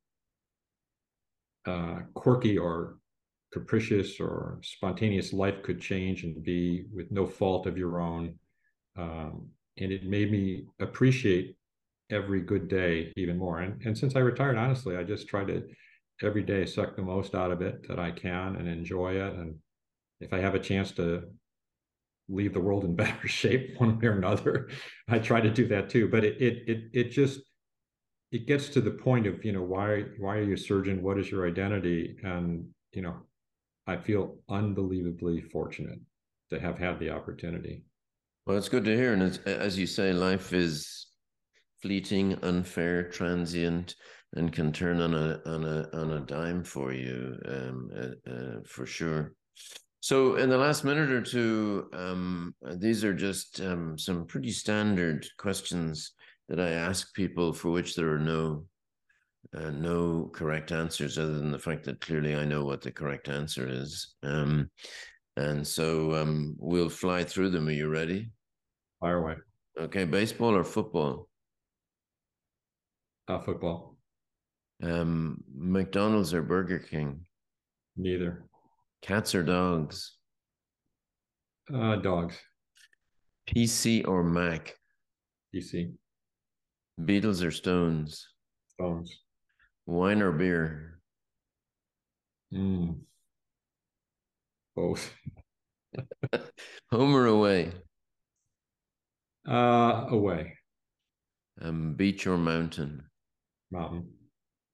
[1.66, 2.99] uh, quirky or
[3.53, 8.34] capricious or spontaneous life could change and be with no fault of your own.
[8.96, 9.48] Um,
[9.78, 11.57] and it made me appreciate
[12.11, 13.61] every good day even more.
[13.61, 15.62] And, and since I retired, honestly, I just try to
[16.22, 19.34] every day suck the most out of it that I can and enjoy it.
[19.34, 19.57] And
[20.20, 21.24] if I have a chance to
[22.28, 24.68] leave the world in better shape one way or another,
[25.09, 26.09] I try to do that too.
[26.09, 27.40] But it it it it just
[28.32, 31.03] it gets to the point of you know why why are you a surgeon?
[31.03, 32.16] What is your identity?
[32.22, 33.16] And you know
[33.91, 35.99] I feel unbelievably fortunate
[36.51, 37.82] to have had the opportunity.
[38.47, 39.12] Well, it's good to hear.
[39.14, 41.09] And as you say, life is
[41.82, 43.97] fleeting, unfair, transient,
[44.34, 48.61] and can turn on a on a on a dime for you, um, uh, uh,
[48.64, 49.34] for sure.
[49.99, 55.26] So, in the last minute or two, um, these are just um, some pretty standard
[55.36, 56.12] questions
[56.49, 58.66] that I ask people for which there are no
[59.57, 63.28] uh, no correct answers other than the fact that clearly I know what the correct
[63.28, 64.14] answer is.
[64.22, 64.70] Um,
[65.36, 67.68] and so um, we'll fly through them.
[67.68, 68.30] Are you ready?
[69.01, 69.34] Fire away.
[69.78, 71.28] Okay, baseball or football?
[73.28, 73.97] Uh, football.
[74.82, 77.20] Um, McDonald's or Burger King?
[77.97, 78.45] Neither.
[79.03, 80.16] Cats or dogs?
[81.72, 82.36] Uh, dogs.
[83.49, 84.74] PC or Mac?
[85.55, 85.93] PC.
[87.01, 88.28] Beatles or Stones?
[88.74, 89.20] Stones.
[89.91, 91.01] Wine or beer?
[92.55, 93.01] Mm.
[94.76, 95.12] Both.
[96.93, 97.72] Home or away?
[99.49, 100.55] Uh, away.
[101.61, 103.03] Um, beach or mountain?
[103.72, 104.11] Mountain.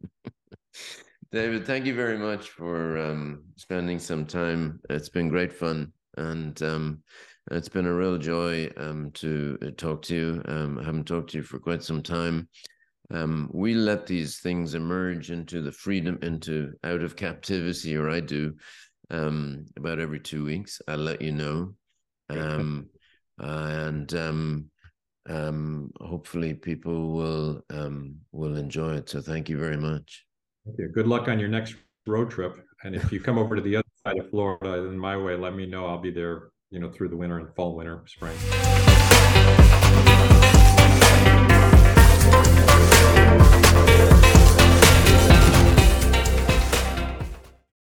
[1.32, 4.80] David, thank you very much for um, spending some time.
[4.90, 7.02] It's been great fun, and um,
[7.52, 10.42] it's been a real joy um, to uh, talk to you.
[10.44, 12.50] Um, I haven't talked to you for quite some time.
[13.10, 18.20] Um, we let these things emerge into the freedom, into out of captivity, or I
[18.20, 18.54] do,
[19.10, 20.80] um, about every two weeks.
[20.88, 21.74] I'll let you know,
[22.28, 22.88] and
[26.00, 27.62] hopefully people will
[28.32, 29.08] will enjoy it.
[29.08, 30.24] So thank you very much.
[30.64, 30.88] Thank you.
[30.88, 31.76] Good luck on your next
[32.06, 32.56] road trip.
[32.82, 35.54] And if you come over to the other side of Florida in my way, let
[35.54, 35.86] me know.
[35.86, 38.36] I'll be there, you know, through the winter and fall, winter, spring.